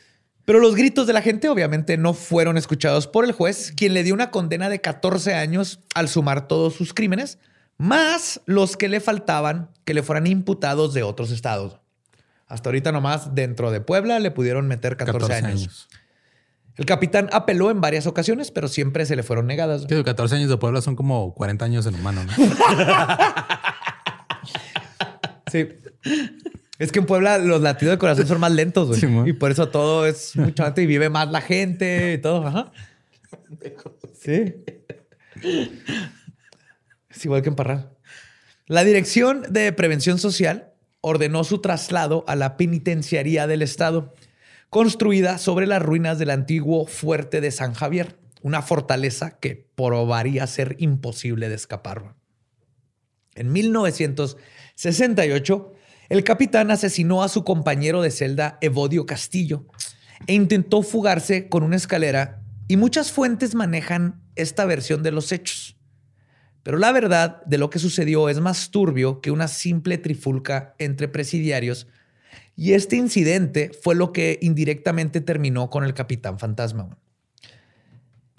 [0.46, 4.04] Pero los gritos de la gente obviamente no fueron escuchados por el juez, quien le
[4.04, 7.40] dio una condena de 14 años al sumar todos sus crímenes,
[7.78, 11.80] más los que le faltaban que le fueran imputados de otros estados.
[12.48, 15.88] Hasta ahorita nomás dentro de Puebla le pudieron meter 14, años.
[16.76, 19.86] El capitán apeló en varias ocasiones, pero siempre se le fueron negadas.
[19.86, 22.32] 14 años de Puebla son como 40 años en humano, ¿no?
[25.50, 25.68] sí.
[26.78, 29.30] Es que en Puebla los latidos de corazón son más lentos, güey.
[29.30, 32.46] y por eso todo es mucho antes y vive más la gente y todo.
[32.46, 32.70] Ajá.
[34.20, 34.54] Sí.
[37.08, 37.90] Es igual que en Parral.
[38.66, 40.74] La Dirección de Prevención Social
[41.08, 44.12] ordenó su traslado a la penitenciaría del Estado,
[44.70, 50.74] construida sobre las ruinas del antiguo fuerte de San Javier, una fortaleza que probaría ser
[50.80, 52.16] imposible de escapar.
[53.36, 55.74] En 1968,
[56.08, 59.64] el capitán asesinó a su compañero de celda Evodio Castillo
[60.26, 65.75] e intentó fugarse con una escalera y muchas fuentes manejan esta versión de los hechos.
[66.66, 71.06] Pero la verdad de lo que sucedió es más turbio que una simple trifulca entre
[71.06, 71.86] presidiarios
[72.56, 76.98] y este incidente fue lo que indirectamente terminó con el capitán fantasma.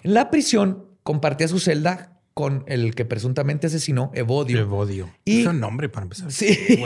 [0.02, 4.58] En la prisión compartía su celda con el que presuntamente asesinó, Evodio.
[4.58, 5.08] Evodio.
[5.24, 6.30] Y, es un nombre para empezar.
[6.30, 6.54] Sí.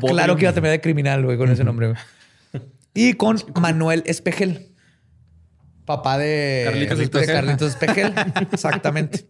[0.00, 1.94] claro que iba a terminar de criminal, güey, con ese nombre.
[2.92, 4.73] Y con Manuel Espejel.
[5.84, 6.86] Papá de
[7.26, 8.14] Carlitos, Espejel.
[8.52, 9.26] Exactamente.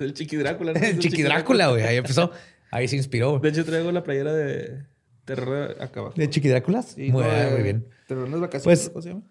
[0.00, 0.72] El Chiqui Drácula.
[0.72, 1.82] El Chiqui Drácula, güey.
[1.84, 2.30] Ahí empezó.
[2.70, 3.38] Ahí se inspiró.
[3.38, 4.84] De hecho, traigo la playera de
[5.24, 6.14] Terror acá abajo.
[6.16, 6.96] ¿De Chiqui Dráculas?
[6.98, 7.88] muy, bien.
[8.06, 8.64] Terror en las vacaciones.
[8.64, 9.22] Pues, ¿Cómo se llama?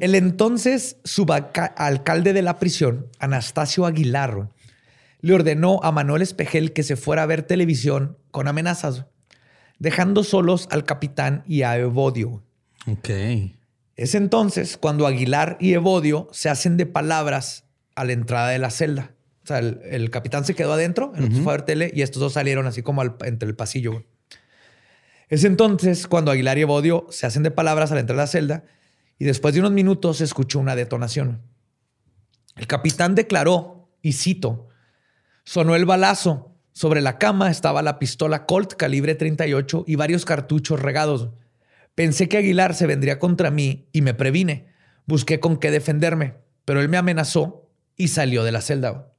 [0.00, 4.48] El entonces subalcalde de la prisión, Anastasio Aguilar,
[5.20, 9.06] le ordenó a Manuel Espejel que se fuera a ver televisión con amenazas,
[9.78, 12.42] dejando solos al capitán y a Evodio.
[12.86, 13.10] Ok.
[13.96, 17.64] Es entonces cuando Aguilar y Evodio se hacen de palabras
[17.94, 19.14] a la entrada de la celda.
[19.44, 22.20] O sea, el, capitán se quedó adentro, el otro fue a ver tele y estos
[22.20, 24.04] dos salieron así como entre el pasillo.
[25.28, 28.30] Es entonces cuando Aguilar y Evodio se hacen de palabras a la entrada de la
[28.30, 28.64] celda
[29.18, 31.42] y después de unos minutos se escuchó una detonación.
[32.56, 34.68] El capitán declaró, y cito,
[35.44, 36.50] sonó el balazo.
[36.72, 41.30] Sobre la cama estaba la pistola Colt calibre 38 y varios cartuchos regados.
[41.94, 44.66] Pensé que Aguilar se vendría contra mí y me previne.
[45.06, 46.34] Busqué con qué defenderme,
[46.64, 49.12] pero él me amenazó y salió de la celda.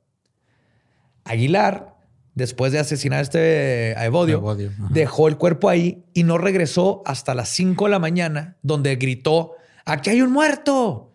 [1.23, 1.95] Aguilar,
[2.33, 4.43] después de asesinar a este a Evodio,
[4.89, 9.53] dejó el cuerpo ahí y no regresó hasta las 5 de la mañana, donde gritó
[9.85, 11.11] aquí hay un muerto.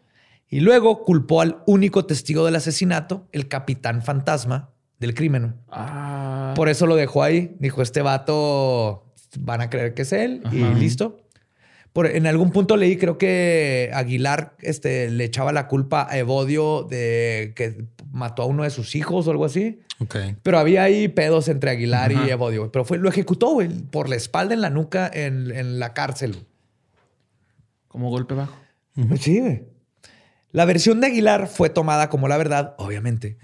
[0.48, 5.56] Y luego culpó al único testigo del asesinato, el capitán fantasma del crimen.
[5.70, 6.54] Ah.
[6.56, 7.54] Por eso lo dejó ahí.
[7.60, 9.06] Dijo, este vato
[9.38, 11.19] van a creer que es él y listo.
[11.92, 16.84] Por, en algún punto leí, creo que Aguilar este, le echaba la culpa a Evodio
[16.84, 19.80] de que mató a uno de sus hijos o algo así.
[20.42, 22.70] Pero había ahí pedos entre Aguilar y Evodio.
[22.70, 23.58] Pero fue, lo ejecutó
[23.90, 26.46] por la espalda en la nuca en, en la cárcel.
[27.88, 28.56] Como golpe bajo.
[29.18, 29.62] Sí,
[30.52, 33.36] La versión de Aguilar fue tomada como la verdad, obviamente,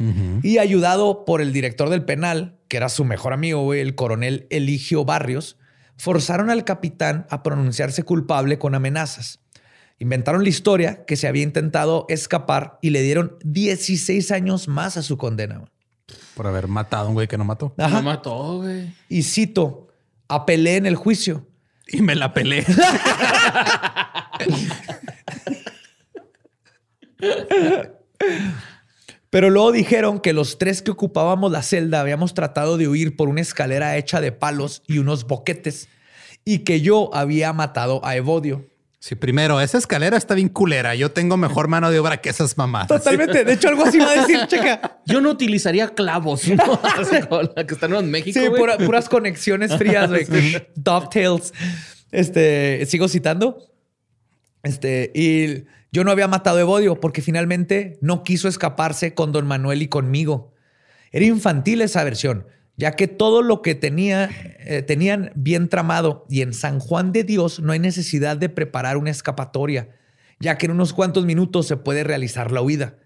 [0.43, 5.05] y ayudado por el director del penal, que era su mejor amigo, el coronel Eligio
[5.05, 5.59] Barrios,
[5.97, 9.41] forzaron al capitán a pronunciarse culpable con amenazas.
[9.99, 15.03] Inventaron la historia que se había intentado escapar y le dieron 16 años más a
[15.03, 15.65] su condena.
[16.35, 17.75] Por haber matado a un güey que no mató.
[17.79, 18.95] No mató, güey.
[19.09, 19.89] Y cito,
[20.29, 21.49] apelé en el juicio.
[21.89, 22.67] Y me la pelé.
[29.31, 33.29] Pero luego dijeron que los tres que ocupábamos la celda habíamos tratado de huir por
[33.29, 35.89] una escalera hecha de palos y unos boquetes
[36.45, 38.65] y que yo había matado a Evodio.
[38.99, 40.95] Sí, primero, esa escalera está bien culera.
[40.95, 42.89] Yo tengo mejor mano de obra que esas mamás.
[42.89, 43.45] Totalmente.
[43.45, 45.01] De hecho, algo así va a decir, checa.
[45.07, 46.81] Yo no utilizaría clavos, ¿no?
[47.67, 48.41] que están en México.
[48.41, 48.49] Sí,
[48.85, 50.67] puras conexiones frías, güey.
[50.75, 51.53] Dovetails.
[52.11, 53.59] Este, sigo citando.
[54.63, 55.65] Este, y
[55.97, 59.89] yo no había matado a Evodio porque finalmente no quiso escaparse con don Manuel y
[59.89, 60.53] conmigo.
[61.11, 64.29] Era infantil esa versión, ya que todo lo que tenía,
[64.59, 68.99] eh, tenían bien tramado y en San Juan de Dios no hay necesidad de preparar
[68.99, 69.89] una escapatoria,
[70.39, 72.99] ya que en unos cuantos minutos se puede realizar la huida.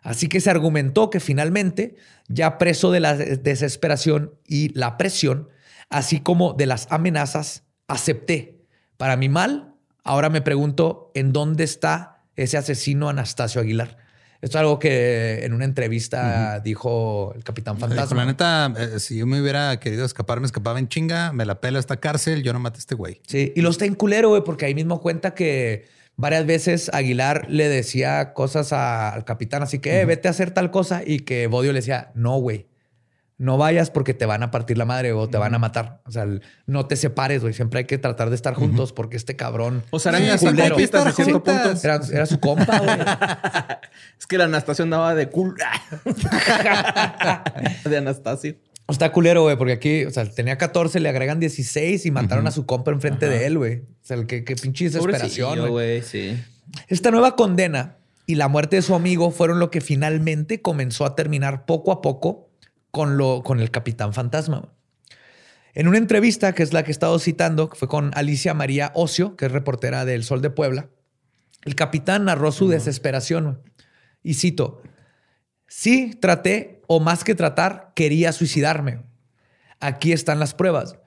[0.00, 1.96] Así que se argumentó que finalmente,
[2.28, 5.50] ya preso de la desesperación y la presión,
[5.90, 8.64] así como de las amenazas, acepté.
[8.96, 13.96] Para mi mal, ahora me pregunto en dónde está ese asesino Anastasio Aguilar.
[14.40, 18.16] Esto es algo que en una entrevista dijo el Capitán Fantasma.
[18.16, 21.60] la neta, eh, si yo me hubiera querido escapar, me escapaba en chinga, me la
[21.60, 23.20] pela esta cárcel, yo no maté a este güey.
[23.26, 27.46] Sí, y lo está en culero, güey, porque ahí mismo cuenta que varias veces Aguilar
[27.48, 31.46] le decía cosas al capitán, así que eh, vete a hacer tal cosa, y que
[31.46, 32.66] Bodio le decía, no, güey
[33.42, 36.00] no vayas porque te van a partir la madre o te van a matar.
[36.06, 36.28] O sea,
[36.66, 37.52] no te separes, güey.
[37.52, 39.82] Siempre hay que tratar de estar juntos porque este cabrón.
[39.90, 40.52] O sea, eran hasta
[41.10, 41.74] cierto punto.
[41.82, 42.98] Era, su compa, güey.
[44.18, 45.56] es que la Anastasio andaba de cool.
[47.84, 48.54] de Anastasio.
[48.88, 52.52] Está culero, güey, porque aquí, o sea, tenía 14, le agregan 16 y mataron a
[52.52, 53.78] su compa enfrente de él, güey.
[53.78, 56.02] O sea, qué, qué pinche desesperación, güey.
[56.02, 56.40] Sí.
[56.86, 61.16] Esta nueva condena y la muerte de su amigo fueron lo que finalmente comenzó a
[61.16, 62.51] terminar poco a poco
[62.92, 64.72] con, lo, con el Capitán Fantasma.
[65.74, 68.92] En una entrevista, que es la que he estado citando, que fue con Alicia María
[68.94, 70.90] Ocio, que es reportera del Sol de Puebla,
[71.64, 73.62] el capitán narró su desesperación.
[74.22, 74.82] Y cito,
[75.66, 79.02] sí, traté, o más que tratar, quería suicidarme.
[79.80, 80.98] Aquí están las pruebas.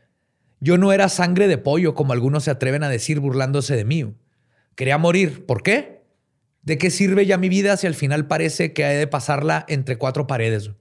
[0.60, 4.16] Yo no era sangre de pollo, como algunos se atreven a decir burlándose de mí.
[4.76, 5.46] Quería morir.
[5.46, 6.02] ¿Por qué?
[6.64, 9.98] ¿De qué sirve ya mi vida si al final parece que he de pasarla entre
[9.98, 10.72] cuatro paredes?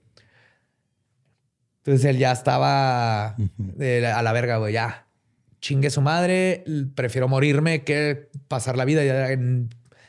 [1.84, 5.06] Entonces él ya estaba a la verga, güey, ya.
[5.60, 6.64] Chingue su madre,
[6.94, 9.28] prefiero morirme que pasar la vida ya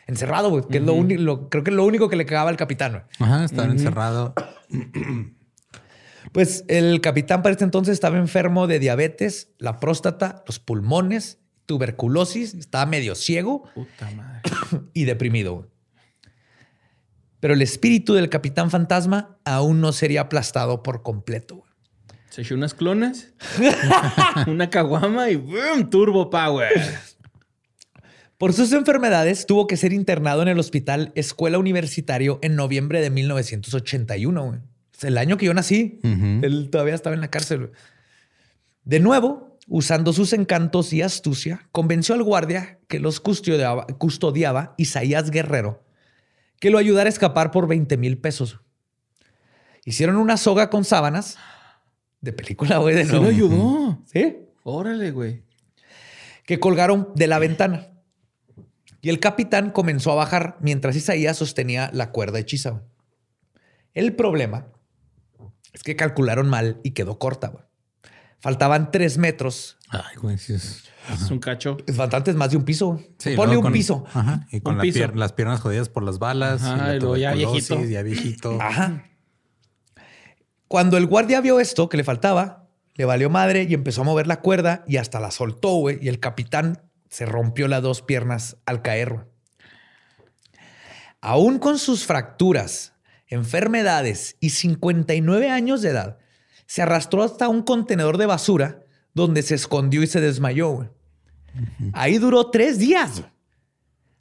[0.07, 0.63] encerrado, güey.
[0.69, 3.03] Que es lo único, creo que es lo único que le cagaba al capitán, güey.
[3.19, 4.33] Ajá, estar encerrado.
[6.31, 12.53] Pues el capitán para este entonces estaba enfermo de diabetes, la próstata, los pulmones, tuberculosis,
[12.53, 14.41] estaba medio ciego Puta madre.
[14.93, 15.55] y deprimido.
[15.55, 15.69] Güey.
[17.39, 21.64] Pero el espíritu del capitán fantasma aún no sería aplastado por completo.
[22.35, 23.33] Se echó unas clones,
[24.47, 25.89] una caguama y ¡boom!
[25.89, 26.67] Turbo Power.
[28.37, 33.09] Por sus enfermedades, tuvo que ser internado en el hospital Escuela Universitario en noviembre de
[33.09, 34.61] 1981.
[34.93, 36.01] Es el año que yo nací.
[36.03, 37.71] Él todavía estaba en la cárcel.
[38.83, 45.31] De nuevo, usando sus encantos y astucia, convenció al guardia que los custodiaba, custodiaba Isaías
[45.31, 45.85] Guerrero
[46.59, 48.59] que lo ayudara a escapar por 20 mil pesos.
[49.85, 51.37] Hicieron una soga con sábanas
[52.25, 53.23] de película, güey, de nuevo.
[53.23, 54.03] lo ayudó?
[54.11, 54.37] Sí.
[54.63, 55.43] Órale, güey.
[56.45, 57.87] Que colgaron de la ventana.
[59.01, 62.83] Y el capitán comenzó a bajar mientras Isaías sostenía la cuerda hechiza.
[63.93, 64.67] El problema
[65.71, 67.49] es que calcularon mal y quedó corta.
[67.49, 67.63] Güey.
[68.39, 69.77] Faltaban tres metros.
[69.89, 70.83] Ay, güey, sí es.
[71.13, 71.77] Es un cacho.
[71.85, 72.99] Es bastante más de un piso.
[73.35, 74.05] Ponle un piso.
[74.11, 74.47] Ajá.
[74.51, 76.63] Y con las piernas jodidas por las balas.
[76.63, 77.83] Ajá, y, ya viejito.
[77.85, 78.59] Ya viejito.
[78.59, 79.03] Ajá.
[80.67, 84.25] Cuando el guardia vio esto que le faltaba, le valió madre y empezó a mover
[84.25, 85.99] la cuerda y hasta la soltó, güey.
[86.01, 89.27] Y el capitán se rompió las dos piernas al caer.
[91.21, 92.93] Aún con sus fracturas,
[93.27, 96.17] enfermedades y 59 años de edad,
[96.67, 100.91] se arrastró hasta un contenedor de basura donde se escondió y se desmayó.
[101.93, 103.23] Ahí duró tres días.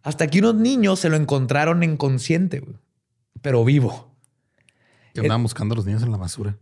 [0.02, 2.62] Hasta que unos niños se lo encontraron inconsciente,
[3.40, 4.13] pero vivo.
[5.14, 6.56] Que andaban buscando a los niños en la basura.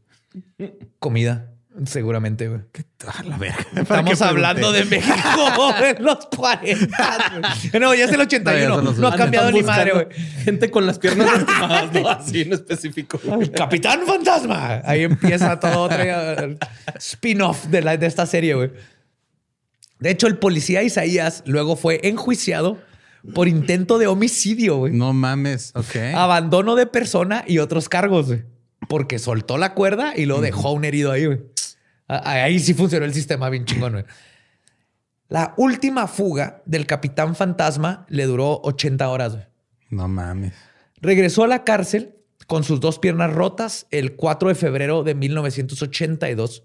[0.99, 1.49] Comida.
[1.87, 2.61] Seguramente, güey.
[3.25, 3.67] la verga.
[3.77, 7.79] Estamos hablando de México en los 40.
[7.81, 8.93] No, ya es el 81.
[8.93, 10.07] No, ha cambiado ni madre, güey.
[10.45, 12.09] Gente con las piernas lastimadas, ¿no?
[12.09, 13.19] Así en específico.
[13.57, 14.83] Capitán Fantasma.
[14.85, 15.97] Ahí empieza todo otro
[16.97, 18.71] spin-off de, de esta serie, güey.
[19.99, 22.79] De hecho, el policía Isaías luego fue enjuiciado
[23.35, 24.93] por intento de homicidio, güey.
[24.93, 25.73] No mames.
[25.75, 25.97] Ok.
[26.15, 28.45] Abandono de persona y otros cargos, güey.
[28.89, 31.41] Porque soltó la cuerda y lo dejó un herido ahí, güey.
[32.09, 34.05] Ahí sí funcionó el sistema bien chingón, güey.
[35.29, 39.47] La última fuga del capitán fantasma le duró 80 horas, güey.
[39.89, 40.53] No mames.
[41.01, 42.17] Regresó a la cárcel
[42.47, 46.65] con sus dos piernas rotas el 4 de febrero de 1982,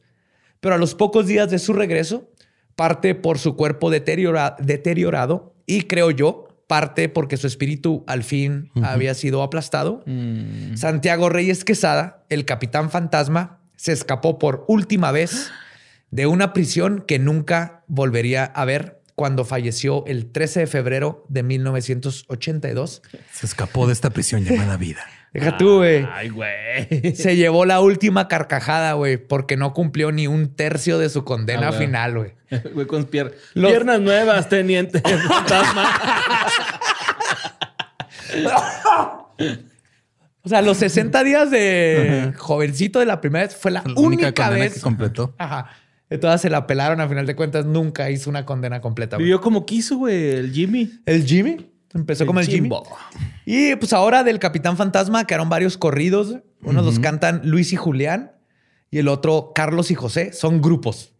[0.59, 2.29] pero a los pocos días de su regreso,
[2.75, 9.13] parte por su cuerpo deteriorado y creo yo, parte porque su espíritu al fin había
[9.13, 10.03] sido aplastado.
[10.05, 10.75] Mm.
[10.75, 15.49] Santiago Reyes Quesada, el capitán fantasma, se escapó por última vez
[16.11, 21.41] de una prisión que nunca volvería a ver cuando falleció el 13 de febrero de
[21.43, 23.01] 1982.
[23.31, 25.03] Se escapó de esta prisión llamada vida.
[25.33, 26.07] Deja tú, güey.
[26.13, 27.15] Ay, güey.
[27.15, 31.69] Se llevó la última carcajada, güey, porque no cumplió ni un tercio de su condena
[31.69, 32.36] ah, final, güey.
[32.73, 35.89] Güey, con piernas nuevas, teniente fantasma.
[40.43, 44.75] O sea, los 60 días de jovencito de la primera vez fue la, única, vez
[44.75, 45.35] que completó.
[45.37, 45.71] Ajá.
[46.21, 49.17] Todas se la pelaron, a final de cuentas nunca hizo una condena completa.
[49.17, 50.89] Vivió como quiso, güey, el Jimmy.
[51.05, 51.69] ¿El Jimmy?
[51.93, 52.69] Empezó como el Jimmy.
[53.45, 56.37] Y pues ahora del Capitán Fantasma quedaron varios corridos.
[56.61, 58.31] Unos los cantan Luis y Julián
[58.89, 60.31] y el otro Carlos y José.
[60.31, 61.13] Son grupos.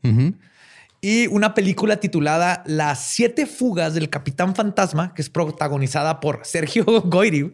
[1.10, 6.84] Y una película titulada Las siete fugas del Capitán Fantasma, que es protagonizada por Sergio
[7.06, 7.50] Goyri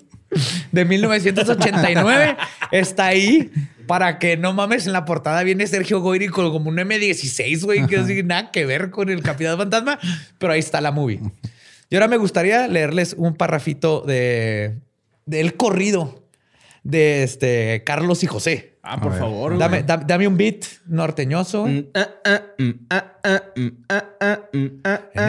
[0.71, 2.35] de 1989,
[2.71, 3.51] está ahí
[3.85, 4.87] para que no mames.
[4.87, 8.49] En la portada viene Sergio Goyri con como un M16, güey, que no tiene nada
[8.49, 9.99] que ver con el Capitán Fantasma,
[10.39, 11.21] pero ahí está la movie.
[11.91, 14.79] Y ahora me gustaría leerles un parrafito de
[15.27, 16.27] del corrido
[16.81, 18.72] de este Carlos y José.
[18.85, 19.57] Ah, por favor.
[19.57, 21.65] Dame, dame, un beat norteñoso.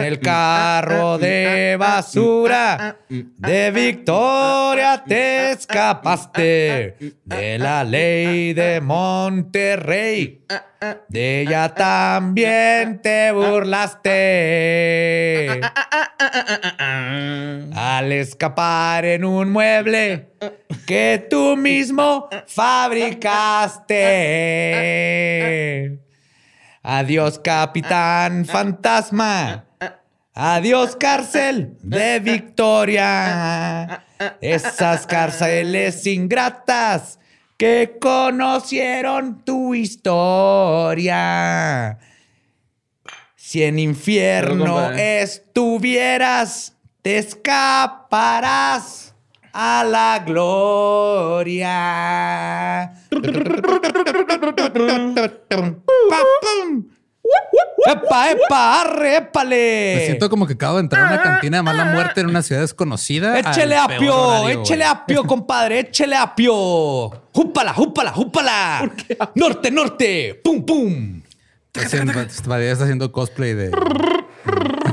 [0.07, 10.45] El carro de basura de Victoria te escapaste de la ley de Monterrey.
[11.09, 14.11] De ella también te burlaste.
[17.73, 20.29] Al escapar en un mueble
[20.85, 23.95] que tú mismo fabricaste.
[26.83, 29.65] Adiós, capitán fantasma.
[30.37, 34.03] Adiós, cárcel de Victoria.
[34.41, 37.17] Esas cárceles ingratas
[37.57, 41.17] que conocieron tu historia.
[43.37, 49.15] Si en infierno estuvieras, te escaparás
[49.53, 51.71] a la gloria.
[57.87, 58.81] ¡Epa, epa!
[58.81, 59.95] ¡Arre, épale!
[59.97, 62.41] Me siento como que acabo de entrar a una cantina de mala muerte en una
[62.41, 63.39] ciudad desconocida.
[63.39, 64.49] ¡Échele apio!
[64.49, 65.79] ¡Échele apio, compadre!
[65.79, 67.09] ¡Échele apio!
[67.31, 68.91] ¡Júpala, júpala, júpala!
[69.35, 70.41] ¡Norte, norte!
[70.43, 71.21] ¡Pum, pum!
[71.73, 73.71] Está haciendo cosplay de...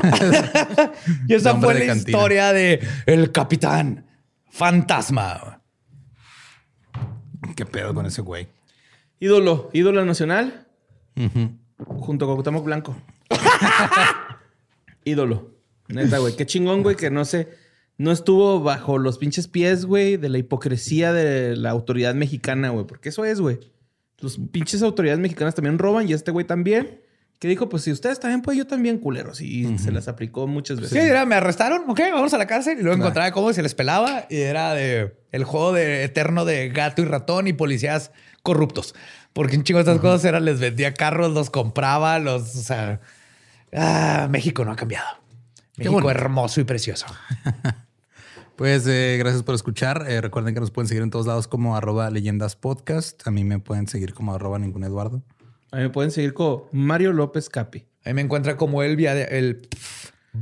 [1.29, 4.07] y esa fue la historia de El Capitán
[4.51, 5.61] Fantasma.
[7.57, 8.49] ¿Qué pedo con ese güey?
[9.21, 10.67] Ídolo, ídolo nacional.
[11.87, 12.97] Junto con Cuauhtémoc Blanco.
[15.05, 15.51] Ídolo.
[15.89, 16.37] Neta, güey.
[16.37, 17.49] Qué chingón, güey, que no sé.
[17.99, 22.87] No estuvo bajo los pinches pies, güey, de la hipocresía de la autoridad mexicana, güey.
[22.87, 23.61] Porque eso es, güey.
[24.19, 27.01] Los pinches autoridades mexicanas también roban y este güey también.
[27.39, 29.41] Que dijo, pues si ustedes también, pues yo también, culeros.
[29.41, 30.93] Y se las aplicó muchas veces.
[30.93, 32.79] Sí, era, me arrestaron, ok, vamos a la cárcel.
[32.79, 34.27] Y luego encontraba cómo se les pelaba.
[34.31, 38.13] Y era de el juego de eterno de gato y ratón y policías
[38.45, 38.95] corruptos.
[39.33, 43.01] Porque un chingo de estas cosas era, les vendía carros, los compraba, los, o sea,
[43.73, 45.07] ah, México no ha cambiado.
[45.77, 47.07] México hermoso y precioso.
[48.57, 50.05] pues eh, gracias por escuchar.
[50.09, 53.27] Eh, recuerden que nos pueden seguir en todos lados como arroba leyendas podcast.
[53.27, 55.23] A mí me pueden seguir como arroba ningún Eduardo.
[55.71, 57.87] A mí me pueden seguir como Mario López Capi.
[58.05, 59.69] A mí me encuentra como el, el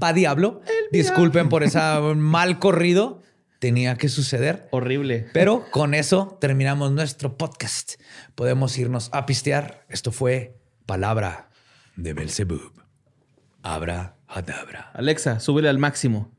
[0.03, 0.63] va diablo.
[0.91, 3.23] Disculpen por esa mal corrido
[3.61, 4.67] tenía que suceder.
[4.73, 5.29] Horrible.
[5.33, 8.01] Pero con eso terminamos nuestro podcast.
[8.35, 9.85] Podemos irnos a pistear.
[9.89, 10.57] Esto fue
[10.87, 11.51] Palabra
[11.95, 12.83] de Belzebub.
[13.63, 14.91] Abra Hadabra.
[14.95, 16.33] Alexa, súbele al máximo.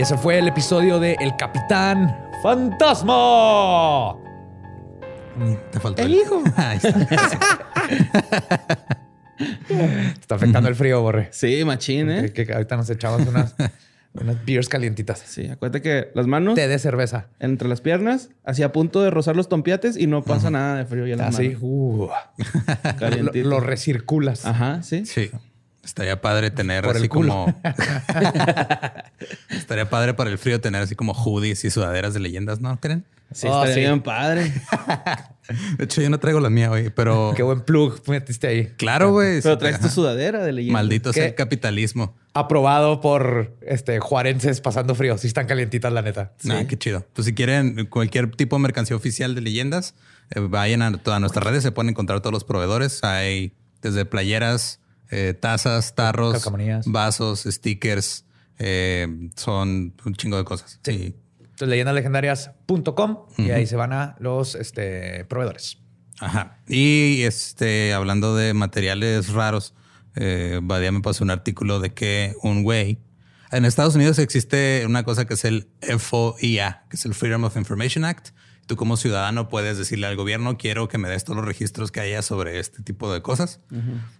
[0.00, 4.16] Y ese fue el episodio de El Capitán Fantasma.
[5.70, 6.42] Te faltó el, hijo.
[10.18, 10.36] está.
[10.36, 11.28] afectando el frío, Borre.
[11.32, 12.32] Sí, machín, ¿eh?
[12.32, 13.54] Que, ahorita nos echamos unas,
[14.14, 15.18] unas beers calientitas.
[15.18, 16.54] Sí, acuérdate que las manos.
[16.54, 17.26] Té de cerveza.
[17.38, 20.86] Entre las piernas, así a punto de rozar los tompiates y no pasa nada de
[20.86, 22.08] frío ya las Así, uh,
[23.00, 24.46] lo, lo, recirculas.
[24.46, 25.04] Ajá, sí.
[25.04, 25.30] Sí.
[25.84, 27.46] Estaría padre tener así como.
[29.50, 33.04] Estaría padre para el frío tener así como hoodies y sudaderas de leyendas, ¿no creen?
[33.32, 34.52] Sí, oh, estaría bien padre.
[35.78, 37.32] de hecho, yo no traigo la mía hoy, pero.
[37.36, 38.66] Qué buen plug metiste ahí.
[38.76, 39.40] Claro, güey.
[39.40, 40.82] Pero traes tu sudadera de leyendas.
[40.82, 42.16] Maldito sea el capitalismo.
[42.34, 45.16] Aprobado por este juarenses pasando frío.
[45.16, 46.32] Sí, están calientitas, la neta.
[46.50, 47.06] Ah, qué chido.
[47.12, 49.94] Pues si quieren cualquier tipo de mercancía oficial de leyendas,
[50.34, 53.02] eh, vayan a todas nuestras redes, se pueden encontrar todos los proveedores.
[53.04, 54.80] Hay desde playeras
[55.10, 56.48] eh, tazas, tarros,
[56.86, 58.24] vasos, stickers.
[58.58, 60.78] Eh, son un chingo de cosas.
[60.84, 61.16] Sí.
[61.40, 65.78] Entonces, leyendaslegendarias.com y ahí se van a los este, proveedores.
[66.20, 66.58] Ajá.
[66.68, 69.74] Y este, hablando de materiales raros,
[70.16, 72.98] eh, Badia me pasó un artículo de que un güey.
[73.52, 75.66] En Estados Unidos existe una cosa que es el
[75.98, 78.28] FOIA, que es el Freedom of Information Act,
[78.70, 81.98] tú como ciudadano puedes decirle al gobierno, quiero que me des todos los registros que
[81.98, 83.60] haya sobre este tipo de cosas.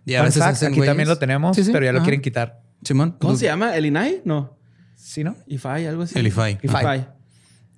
[0.05, 2.63] Y a veces aquí también lo tenemos, pero ya lo quieren quitar.
[2.83, 3.17] Simón.
[3.21, 3.77] ¿Cómo se llama?
[3.77, 4.23] ¿El INAI?
[4.25, 4.59] No.
[4.97, 5.37] Sí, ¿no?
[5.47, 6.19] IFI, algo así.
[6.19, 6.27] El.
[6.27, 6.59] IFI.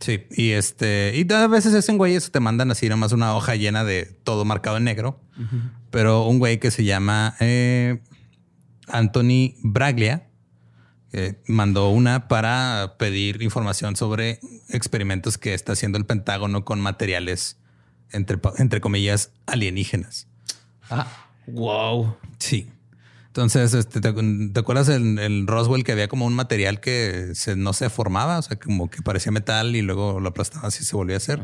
[0.00, 3.84] Sí, y este, y a veces hacen güeyes, te mandan así nomás una hoja llena
[3.84, 5.20] de todo marcado en negro.
[5.90, 8.00] Pero un güey que se llama eh,
[8.88, 10.30] Anthony Braglia
[11.12, 14.40] eh, mandó una para pedir información sobre
[14.70, 17.58] experimentos que está haciendo el Pentágono con materiales
[18.10, 20.26] entre, entre comillas alienígenas.
[20.88, 21.06] Ajá.
[21.46, 22.16] Wow.
[22.38, 22.70] Sí.
[23.32, 27.56] Entonces, este, ¿te, te acuerdas en el Roswell que había como un material que se,
[27.56, 28.36] no se formaba?
[28.36, 31.42] O sea, como que parecía metal y luego lo aplastabas y se volvía a hacer.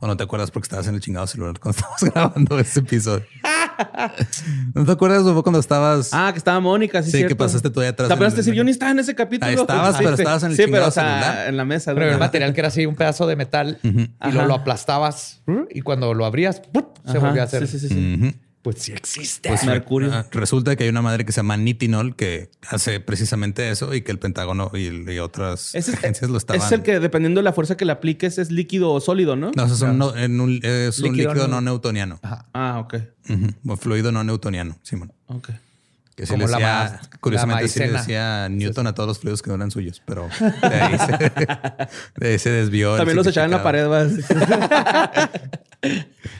[0.00, 3.24] ¿O no te acuerdas porque estabas en el chingado celular cuando estábamos grabando ese episodio?
[4.74, 6.10] ¿No te acuerdas Fue cuando estabas...
[6.12, 7.36] Ah, que estaba Mónica, sí, Sí, cierto.
[7.36, 9.48] que pasaste ahí atrás ¿Te acuerdas en decir, yo ni estaba en ese capítulo?
[9.48, 11.48] Ahí estabas, pero estabas en el Sí, pero chingado o sea, celular.
[11.48, 11.92] en la mesa.
[11.94, 12.26] Pero el ¿verdad?
[12.26, 16.24] material que era así un pedazo de metal y luego lo aplastabas y cuando lo
[16.26, 16.56] abrías
[17.04, 17.68] se Ajá, volvió a hacer.
[17.68, 18.34] Sí, sí, sí.
[18.62, 19.48] Pues sí existe.
[19.48, 20.26] Pues Mercurio.
[20.32, 24.10] Resulta que hay una madre que se llama Nitinol que hace precisamente eso y que
[24.10, 26.60] el Pentágono y, y otras es, agencias lo estaban...
[26.60, 29.52] es el que, dependiendo de la fuerza que le apliques, es líquido o sólido, ¿no?
[29.54, 32.18] No, es un, no- en un- es un Líquido no- no, newtoniano.
[32.52, 32.96] Ah, ok.
[33.78, 35.12] Fluido no newtoniano, Simón.
[35.26, 35.50] Ok.
[36.16, 39.50] Que sí Como le decía, curiosamente sí le decía Newton a todos los fluidos que
[39.50, 40.28] no eran suyos, pero
[40.62, 41.32] de ahí se,
[42.16, 42.96] de ahí se desvió.
[42.96, 43.86] También los echaban en la pared,
[44.16, 45.28] significado.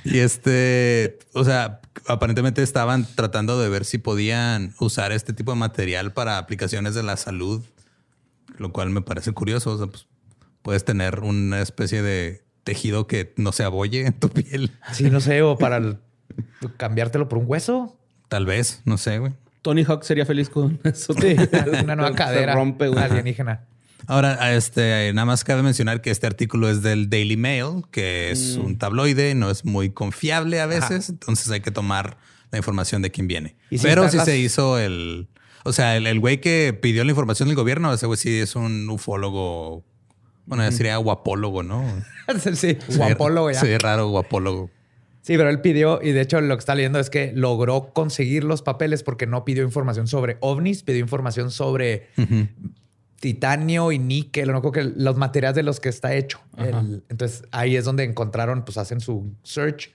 [0.05, 5.59] Y este, o sea, aparentemente estaban tratando de ver si podían usar este tipo de
[5.59, 7.63] material para aplicaciones de la salud,
[8.57, 9.73] lo cual me parece curioso.
[9.73, 10.07] O sea, pues,
[10.63, 14.73] puedes tener una especie de tejido que no se abolle en tu piel.
[14.93, 15.99] Sí, no sé, o para el-
[16.77, 17.97] cambiártelo por un hueso.
[18.29, 19.33] Tal vez, no sé, güey.
[19.63, 21.15] Tony Hawk sería feliz con eso.
[21.83, 23.03] Una nueva Se cadera rompe, güey.
[23.03, 23.65] alienígena.
[24.07, 28.57] Ahora, este, nada más cabe mencionar que este artículo es del Daily Mail, que es
[28.57, 28.65] Mm.
[28.65, 32.17] un tabloide, no es muy confiable a veces, entonces hay que tomar
[32.51, 33.57] la información de quién viene.
[33.71, 35.29] Y si Pero las- se hizo el,
[35.65, 38.57] o sea, el el güey que pidió la información del gobierno, ese güey sí es
[38.57, 39.85] un ufólogo,
[40.47, 41.85] bueno, ya sería guapólogo, ¿no?
[42.55, 43.61] sí, guapólogo ya.
[43.61, 44.71] Sí, raro guapólogo.
[45.21, 48.45] Sí, pero él pidió, y de hecho lo que está leyendo es que logró conseguir
[48.45, 52.09] los papeles porque no pidió información sobre ovnis, pidió información sobre
[53.21, 56.41] titanio y níquel, no creo que los materiales de los que está hecho.
[56.57, 59.91] El- entonces ahí es donde encontraron, pues hacen su search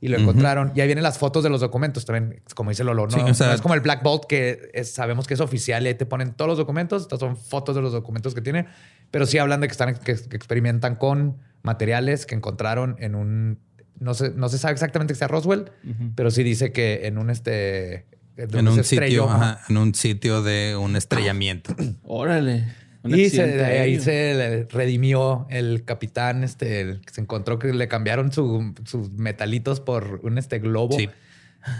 [0.00, 0.72] y lo encontraron.
[0.74, 3.06] Y ahí vienen las fotos de los documentos también, como dice Lolo.
[3.06, 5.40] No, Sí, o sea- No es como el Black Bolt que es- sabemos que es
[5.40, 7.02] oficial y ahí te ponen todos los documentos.
[7.02, 8.66] Estas son fotos de los documentos que tiene,
[9.10, 13.58] pero sí hablan de que están que, que experimentan con materiales que encontraron en un
[14.00, 15.70] no se, no se sabe exactamente que sea Roswell,
[16.16, 18.06] pero sí dice que en un este
[18.36, 19.60] En un estrelló, sitio, ajá.
[19.68, 21.74] en un sitio de un estrellamiento.
[22.04, 22.64] Órale.
[23.04, 27.58] Un Y se- accidente de ahí se le redimió el capitán, este, el se encontró
[27.58, 30.96] que le cambiaron su- sus metalitos por un este globo.
[30.96, 31.08] Sí.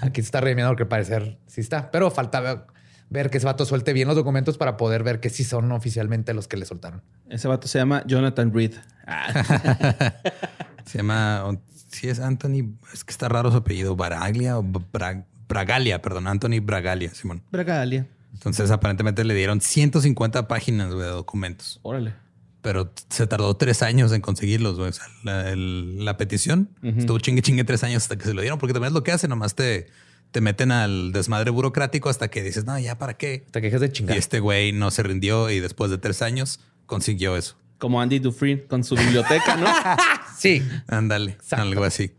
[0.00, 2.60] Aquí se está redimiendo porque parecer sí está, pero falta ver,
[3.08, 6.34] ver que ese vato suelte bien los documentos para poder ver que sí son oficialmente
[6.34, 7.02] los que le soltaron.
[7.30, 8.74] Ese vato se llama Jonathan Reed.
[9.06, 9.32] Ah,
[10.84, 11.58] Se llama,
[11.92, 16.60] sí es Anthony, es que está raro su apellido, Baraglia o Bra- Bragalia, perdón, Anthony
[16.62, 17.42] Bragalia, Simón.
[17.50, 18.06] Bragalia.
[18.32, 22.14] Entonces aparentemente le dieron 150 páginas de documentos, Órale.
[22.62, 24.76] pero se tardó tres años en conseguirlos.
[24.78, 24.88] güey.
[24.88, 28.40] O sea, la, el- la petición estuvo chingue chingue tres años hasta que se lo
[28.40, 29.88] dieron, porque también es lo que hacen, nomás te,
[30.30, 33.44] te meten al desmadre burocrático hasta que dices, no, ya para qué.
[33.50, 34.16] Te quejas de Y chingar.
[34.16, 37.56] este güey no se rindió y después de tres años consiguió eso.
[37.78, 39.66] Como Andy Dufresne con su biblioteca, ¿no?
[40.38, 40.62] Sí.
[40.88, 42.12] Ándale, algo así.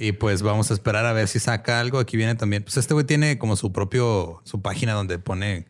[0.00, 1.98] Y pues vamos a esperar a ver si saca algo.
[1.98, 2.62] Aquí viene también.
[2.62, 5.66] Pues este güey tiene como su propio, su página donde pone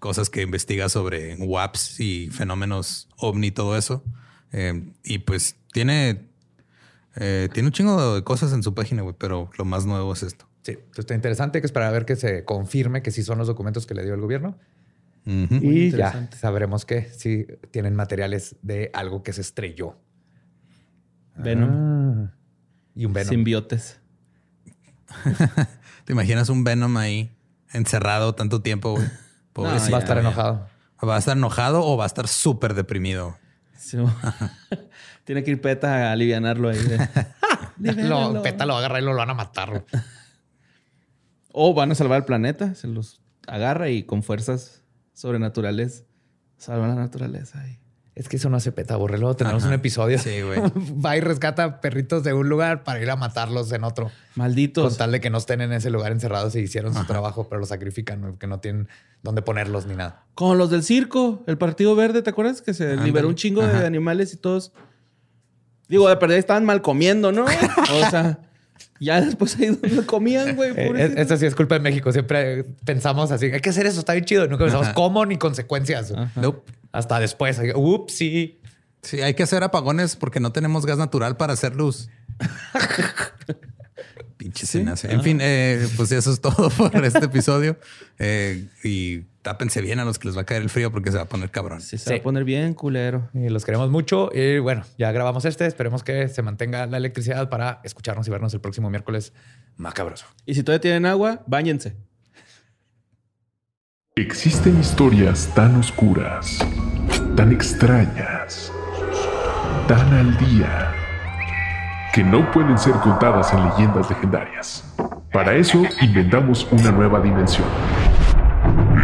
[0.00, 4.02] cosas que investiga sobre WAPs y fenómenos ovni y todo eso.
[4.50, 6.26] Eh, y pues tiene,
[7.14, 10.24] eh, tiene un chingo de cosas en su página, güey, pero lo más nuevo es
[10.24, 10.48] esto.
[10.62, 11.60] Sí, Entonces, está interesante.
[11.60, 14.14] Que esperar a ver que se confirme que sí son los documentos que le dio
[14.14, 14.58] el gobierno.
[15.24, 19.94] Y ya sabremos que sí tienen materiales de algo que se estrelló.
[21.36, 21.70] Venom.
[21.70, 22.37] Ah.
[22.98, 23.30] Y un Venom.
[23.30, 24.00] Simbiotes.
[26.04, 27.30] ¿Te imaginas un Venom ahí
[27.72, 29.06] encerrado tanto tiempo, güey?
[29.52, 30.68] Pobrecito, Va a estar enojado.
[31.08, 33.38] ¿Va a estar enojado o va a estar súper deprimido?
[33.76, 33.98] Sí.
[35.24, 36.80] Tiene que ir Peta a alivianarlo ahí.
[37.78, 39.84] Lo, Peta lo va a agarrar y lo van a matar.
[41.52, 42.74] O van a salvar el planeta.
[42.74, 44.82] Se los agarra y con fuerzas
[45.12, 46.04] sobrenaturales
[46.56, 47.60] salvan la naturaleza.
[47.60, 47.78] ahí.
[48.18, 49.16] Es que eso no hace Peta, borre.
[49.16, 49.68] Luego tenemos Ajá.
[49.68, 50.18] un episodio.
[50.18, 50.60] Sí, güey.
[51.04, 54.06] Va y rescata perritos de un lugar para ir a matarlos en otro.
[54.06, 54.96] Con Malditos.
[54.96, 57.68] tal de que no estén en ese lugar encerrados y hicieron su trabajo, pero los
[57.68, 58.88] sacrifican, que no tienen
[59.22, 60.24] dónde ponerlos ni nada.
[60.34, 62.60] Como los del circo, el Partido Verde, ¿te acuerdas?
[62.60, 64.72] Que se liberó un chingo de animales y todos.
[65.88, 67.44] Digo, de perder estaban mal comiendo, ¿no?
[68.04, 68.40] O sea,
[69.00, 70.72] Ya después ahí donde comían, güey.
[70.76, 72.12] Eh, Esto sí es culpa de México.
[72.12, 74.46] Siempre pensamos así, hay que hacer eso, está bien chido.
[74.48, 76.12] Nunca pensamos cómo ni consecuencias.
[76.92, 77.60] Hasta después.
[77.74, 78.60] Ups, sí.
[79.02, 82.08] Sí, hay que hacer apagones porque no tenemos gas natural para hacer luz.
[84.36, 84.66] Pinche
[85.04, 87.76] En fin, eh, pues eso es todo por este episodio.
[88.18, 91.16] Eh, y tápense bien a los que les va a caer el frío porque se
[91.16, 91.80] va a poner cabrón.
[91.80, 93.30] Sí, se va a poner bien culero.
[93.32, 94.28] Y los queremos mucho.
[94.34, 95.64] Y bueno, ya grabamos este.
[95.64, 99.32] Esperemos que se mantenga la electricidad para escucharnos y vernos el próximo miércoles
[99.78, 100.26] macabroso.
[100.44, 101.96] Y si todavía tienen agua, bañense.
[104.16, 106.58] Existen historias tan oscuras,
[107.34, 108.70] tan extrañas,
[109.86, 110.92] tan al día
[112.12, 114.84] que no pueden ser contadas en leyendas legendarias.
[115.32, 117.66] Para eso inventamos una nueva dimensión.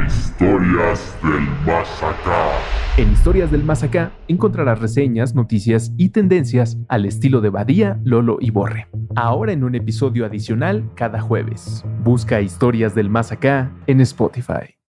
[0.06, 2.02] Historias del Más.
[2.98, 8.36] En Historias del Más Acá encontrarás reseñas, noticias y tendencias al estilo de Badía, Lolo
[8.40, 8.86] y Borre.
[9.16, 11.84] Ahora en un episodio adicional cada jueves.
[12.02, 14.73] Busca Historias del Más Acá en Spotify.